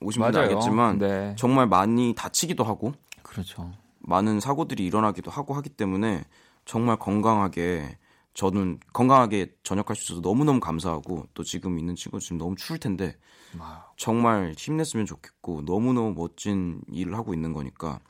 [0.00, 0.38] 오신 맞아요.
[0.48, 1.34] 알겠지만 네.
[1.36, 3.70] 정말 많이 다치기도 하고 그렇죠.
[4.02, 6.24] 많은 사고들이 일어나기도 하고 하기 때문에
[6.64, 7.98] 정말 건강하게
[8.34, 13.16] 저는 건강하게 전역할 수 있어서 너무너무 감사하고 또 지금 있는 친구 지금 너무 추울 텐데
[13.58, 13.90] 와.
[13.96, 18.00] 정말 힘냈으면 좋겠고 너무너무 멋진 일을 하고 있는 거니까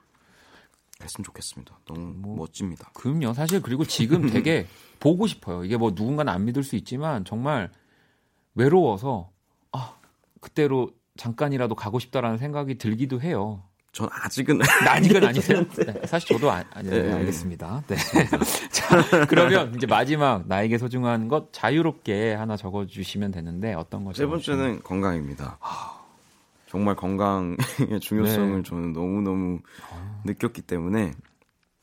[1.03, 1.81] 했으면 좋겠습니다.
[1.87, 2.91] 너무 뭐, 멋집니다.
[2.95, 3.35] 그럼요.
[3.35, 4.67] 사실 그리고 지금 되게
[5.01, 5.65] 보고 싶어요.
[5.65, 7.71] 이게 뭐 누군가는 안 믿을 수 있지만 정말
[8.55, 9.31] 외로워서
[9.73, 9.97] 아
[10.41, 13.65] 그때로 잠깐이라도 가고 싶다라는 생각이 들기도 해요.
[13.93, 15.65] 전 아직은 아직은 아니세요?
[15.69, 17.13] 네, 사실 저도 아, 아니, 네, 네.
[17.13, 17.85] 알겠습니다.
[17.87, 17.97] 네.
[18.73, 24.17] 자, 그러면 이제 마지막 나에게 소중한 것 자유롭게 하나 적어 주시면 되는데 어떤 거죠?
[24.23, 25.59] 세 번째는 건강입니다.
[26.69, 27.59] 정말 건강의
[28.01, 28.63] 중요성을 네.
[28.63, 29.59] 저는 너무 너무
[30.25, 31.13] 느꼈기 때문에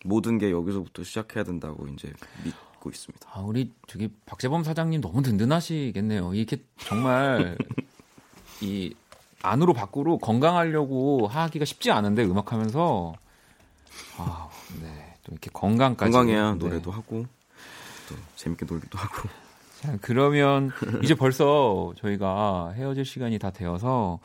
[0.03, 2.11] 모든 게 여기서부터 시작해야 된다고 이제
[2.43, 3.29] 믿고 있습니다.
[3.31, 6.33] 아, 우리 저기 박재범 사장님 너무 든든하시겠네요.
[6.33, 7.55] 이렇게 정말
[8.61, 8.95] 이
[9.43, 13.13] 안으로 밖으로 건강하려고 하기가 쉽지 않은데 음악 하면서
[14.17, 14.49] 아,
[14.81, 15.15] 네.
[15.23, 16.57] 또 이렇게 건강까지 건강해야 네.
[16.59, 17.25] 노래도 하고
[18.07, 19.29] 또 재밌게 놀기도 하고.
[19.79, 20.71] 자, 그러면
[21.03, 24.19] 이제 벌써 저희가 헤어질 시간이 다 되어서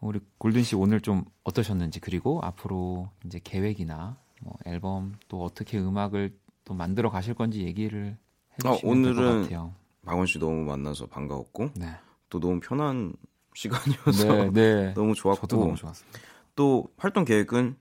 [0.00, 6.36] 우리 골든 씨 오늘 좀 어떠셨는지 그리고 앞으로 이제 계획이나 뭐 앨범 또 어떻게 음악을
[6.64, 8.16] 또 만들어 가실 건지 얘기를
[8.64, 9.72] 어, 해주시면 될것 오늘은 같아요.
[10.04, 11.96] 박원 씨 너무 만나서 반가웠고 네,
[12.28, 13.12] 또 너무 편한
[13.58, 14.92] 시간이어서 네, 네.
[14.94, 16.18] 너무 좋았고 저도 너무 좋았습니다.
[16.54, 17.76] 또 활동 계획은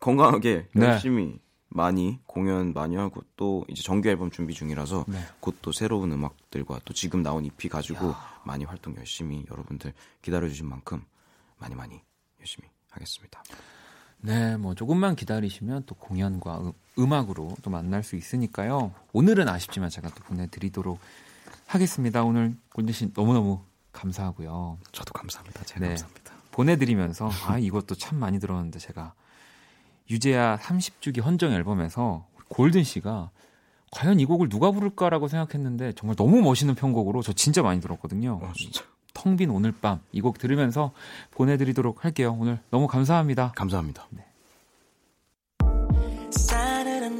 [0.00, 0.86] 건강하게 네.
[0.86, 5.18] 열심히 많이 공연 많이 하고 또 이제 정규 앨범 준비 중이라서 네.
[5.40, 8.14] 곧또 새로운 음악들과 또 지금 나온 EP 가지고
[8.44, 9.92] 많이 활동 열심히 여러분들
[10.22, 11.04] 기다려 주신 만큼
[11.58, 12.00] 많이 많이
[12.40, 13.42] 열심히 하겠습니다.
[14.22, 18.92] 네, 뭐 조금만 기다리시면 또 공연과 음, 악으로또 만날 수 있으니까요.
[19.12, 20.98] 오늘은 아쉽지만 제가 또 보내드리도록
[21.66, 22.24] 하겠습니다.
[22.24, 23.60] 오늘 골든 씨 너무너무
[24.00, 24.78] 감사하고요.
[24.92, 25.64] 저도 감사합니다.
[25.64, 25.88] 제가 네.
[25.88, 26.32] 감사합니다.
[26.52, 29.14] 보내드리면서 아 이것도 참 많이 들었는데 제가
[30.10, 33.30] 유재하 30주기 헌정 앨범에서 골든 씨가
[33.92, 38.40] 과연 이 곡을 누가 부를까라고 생각했는데 정말 너무 멋있는 편곡으로 저 진짜 많이 들었거든요.
[38.42, 38.82] 어, 진짜
[39.14, 40.92] 텅빈 오늘 밤 이 곡 들으면서
[41.32, 42.36] 보내드리도록 할게요.
[42.38, 43.52] 오늘 너무 감사합니다.
[43.56, 44.06] 감사합니다.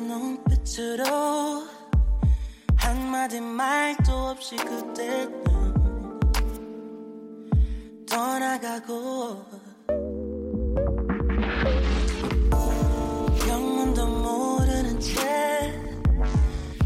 [0.09, 1.05] 눈빛으로
[2.76, 5.59] 한마디 말도 없이 그때는
[8.11, 9.46] 떠나가고.
[13.48, 15.80] 영문도 모르는 채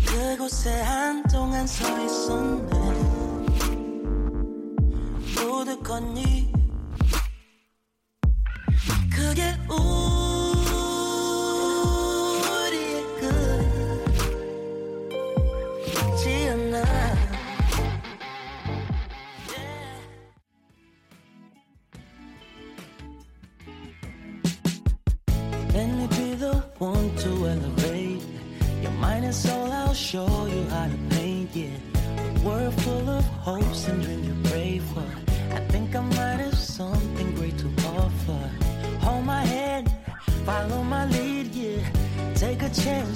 [0.07, 2.71] 그곳에 한동안 서 있었네.
[5.43, 6.53] 우두커니
[9.11, 10.44] 그게 우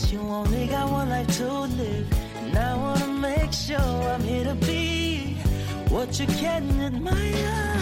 [0.09, 0.13] a chance.
[0.13, 2.07] You only got one life to live,
[2.37, 5.37] and I wanna make sure I'm here to be
[5.91, 7.75] what you can admire.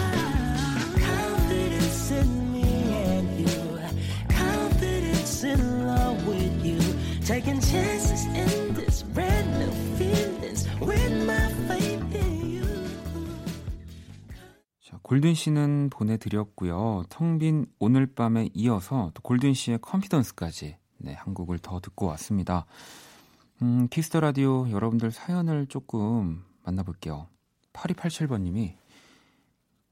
[0.98, 3.78] Confidence in me and you.
[4.28, 6.80] Confidence in love with you.
[7.24, 12.66] Taking chances in this brand new feelings with my faith in you.
[14.80, 17.04] 자, 골든 씨는 보내드렸고요.
[17.08, 22.66] 텅 빈 오늘 밤에 이어서 또 골든 씨의 컨피던스까지 네, 한 곡을 더 듣고 왔습니다.
[23.62, 27.28] 음, Kiss the Radio 여러분들 사연을 조금 만나볼게요.
[27.72, 28.74] 8287번님이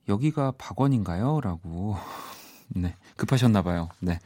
[0.09, 1.41] 여기가 박원인가요?
[1.41, 1.97] 라고
[2.69, 3.89] 네, 급하셨나봐요.
[4.01, 4.19] 네.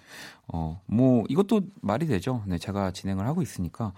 [0.49, 2.43] 어, 뭐, 이것도 말이 되죠.
[2.47, 3.93] 네, 제가 진행을 하고 있으니까,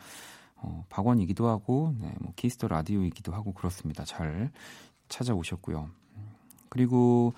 [0.56, 4.04] 어, 박원이기도 하고, 네, 뭐, Kiss the Radio이기도 하고, 그렇습니다.
[4.04, 4.50] 잘
[5.08, 5.88] 찾아오셨고요.
[6.68, 7.34] 그리고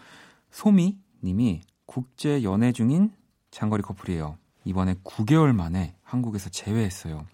[0.50, 3.12] 소미 님이 국제 연애 중인
[3.50, 4.38] 장거리 커플이에요.
[4.64, 7.26] 이번에 9개월 만에 한국에서 재회했어요.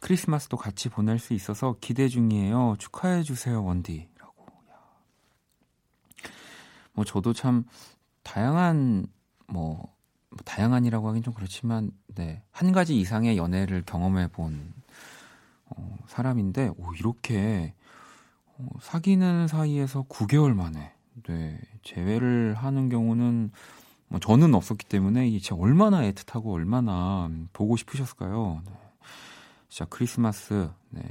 [0.00, 2.76] 크리스마스도 같이 보낼 수 있어서 기대 중이에요.
[2.78, 4.46] 축하해 주세요, 원디라고.
[4.70, 4.78] 야.
[6.92, 7.64] 뭐 저도 참
[8.22, 9.06] 다양한
[9.48, 9.94] 뭐,
[10.30, 12.42] 뭐 다양한이라고 하긴 좀 그렇지만 네.
[12.50, 14.72] 한 가지 이상의 연애를 경험해 본
[15.66, 17.74] 어, 사람인데 오 이렇게
[18.46, 20.92] 어, 사귀는 사이에서 9개월 만에
[21.26, 23.50] 네, 재회를 하는 경우는
[24.08, 28.62] 뭐 저는 없었기 때문에 이게 얼마나 애틋하고 얼마나 보고 싶으셨을까요?
[28.66, 28.72] 네.
[29.68, 31.02] 진짜 크리스마스 네.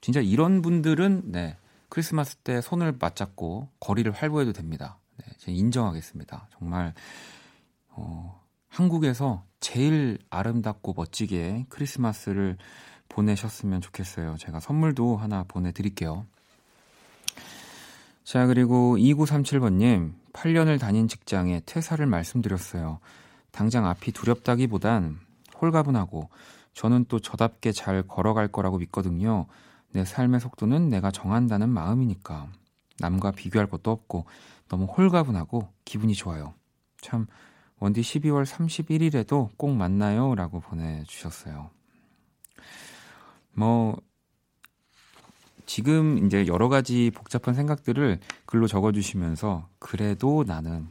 [0.00, 1.56] 진짜 이런 분들은 네.
[1.88, 4.98] 크리스마스 때 손을 맞잡고 거리를 활보해도 됩니다.
[5.16, 6.48] 네, 제가 인정하겠습니다.
[6.58, 6.94] 정말
[7.88, 12.58] 어, 한국에서 제일 아름답고 멋지게 크리스마스를
[13.08, 14.36] 보내셨으면 좋겠어요.
[14.38, 16.26] 제가 선물도 하나 보내드릴게요.
[18.24, 23.00] 자, 그리고 2937번님, 8년을 다닌 직장에 퇴사를 말씀드렸어요.
[23.50, 25.18] 당장 앞이 두렵다기보단
[25.60, 26.28] 홀가분하고
[26.74, 29.46] 저는 또 저답게 잘 걸어갈 거라고 믿거든요.
[29.92, 32.48] 내 삶의 속도는 내가 정한다는 마음이니까.
[32.98, 34.26] 남과 비교할 것도 없고
[34.68, 36.52] 너무 홀가분하고 기분이 좋아요.
[37.00, 37.26] 참
[37.78, 41.70] 원디 12월 31일에도 꼭 만나요 라고 보내주셨어요.
[43.52, 43.96] 뭐
[45.66, 50.88] 지금 이제 여러 가지 복잡한 생각들을 글로 적어주시면서 그래도 나는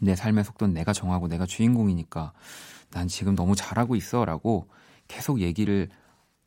[0.00, 2.32] 내 삶의 속도는 내가 정하고 내가 주인공이니까
[2.90, 4.68] 난 지금 너무 잘하고 있어 라고
[5.06, 5.88] 계속 얘기를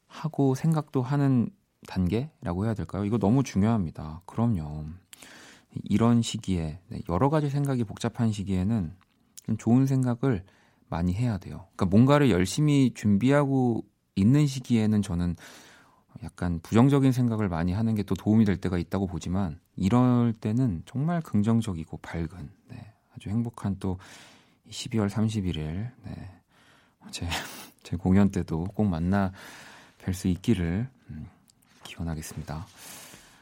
[0.08, 1.50] 하고 생각도 하는
[1.88, 3.06] 단계라고 해야 될까요?
[3.06, 4.22] 이거 너무 중요합니다.
[4.26, 4.86] 그럼요.
[5.84, 8.94] 이런 시기에 네, 여러 가지 생각이 복잡한 시기에는
[9.46, 10.44] 좀 좋은 생각을
[10.90, 11.68] 많이 해야 돼요.
[11.76, 13.84] 그러니까 뭔가를 열심히 준비하고
[14.16, 15.36] 있는 시기에는 저는
[16.24, 21.22] 약간 부정적인 생각을 많이 하는 게 또 도움이 될 때가 있다고 보지만 이럴 때는 정말
[21.22, 23.98] 긍정적이고 밝은 네, 아주 행복한 또
[24.70, 26.40] 12월 31일 네,
[27.12, 27.26] 제,
[27.84, 29.32] 제 공연 때도 꼭 만나
[30.04, 31.28] 뵐 수 있기를 음,
[31.84, 32.66] 기원하겠습니다.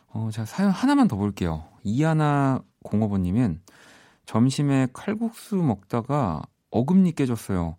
[0.09, 1.65] 어, 자 사연 하나만 더 볼게요.
[1.83, 3.61] 이하나 공업원님은
[4.25, 7.75] 점심에 칼국수 먹다가 어금니 깨졌어요.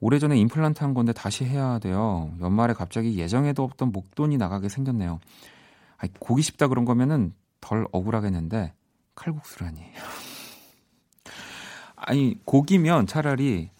[0.00, 2.32] 오래전에 임플란트 한 건데 다시 해야 돼요.
[2.40, 5.18] 연말에 갑자기 예정에도 없던 목돈이 나가게 생겼네요.
[5.96, 8.72] 아니, 고기 싶다 그런 거면은 덜 억울하겠는데
[9.14, 9.80] 칼국수라니.
[11.96, 13.70] 아니 고기면 차라리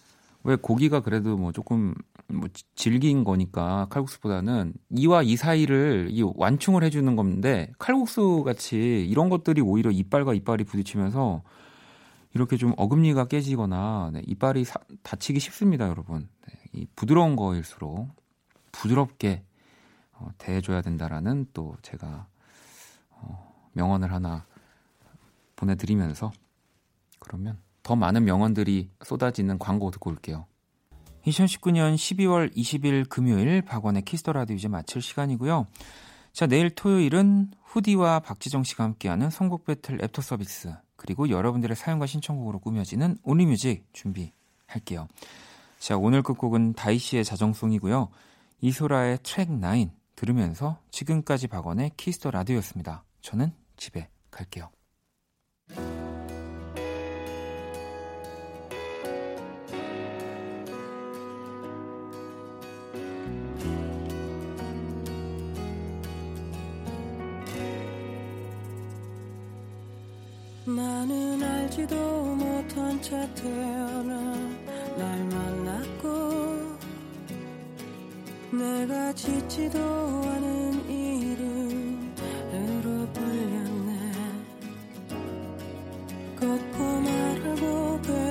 [0.43, 1.95] 왜 고기가 그래도 뭐 조금
[2.27, 9.61] 뭐 질긴 거니까 칼국수보다는 이와 이 사이를 이 완충을 해주는 건데 칼국수 같이 이런 것들이
[9.61, 11.41] 오히려 이빨과 이빨이 부딪히면서
[12.33, 16.29] 이렇게 좀 어금니가 깨지거나 네, 이빨이 사, 다치기 쉽습니다, 여러분.
[16.47, 18.09] 네, 이 부드러운 거일수록
[18.71, 19.43] 부드럽게
[20.13, 22.27] 어, 대해줘야 된다라는 또 제가
[23.09, 24.45] 어, 명언을 하나
[25.55, 26.31] 보내드리면서
[27.19, 30.45] 그러면 더 많은 명언들이 쏟아지는 광고 듣고 올게요.
[31.25, 35.67] 2019년 12월 20일 금요일 박원의 Kiss the Radio 이제 마칠 시간이고요.
[36.31, 42.59] 자, 내일 토요일은 후디와 박지정 씨가 함께하는 선곡 배틀 애프터 서비스 그리고 여러분들의 사연과 신청곡으로
[42.59, 45.07] 꾸며지는 Only Music 준비할게요.
[45.79, 48.09] 자, 오늘 끝곡은 다이씨의 자정송이고요.
[48.59, 53.05] 이소라의 트랙 9 들으면서 지금까지 박원의 Kiss the Radio였습니다.
[53.21, 54.69] 저는 집에 갈게요.
[71.69, 71.95] 알지도
[72.35, 74.13] 못한 채 태어나
[74.97, 76.09] 날 만났고
[78.51, 82.07] 내가 짓지도 않은 이름으로
[83.13, 84.11] 불렸네.
[86.39, 88.28] 걷고 말하고 배우고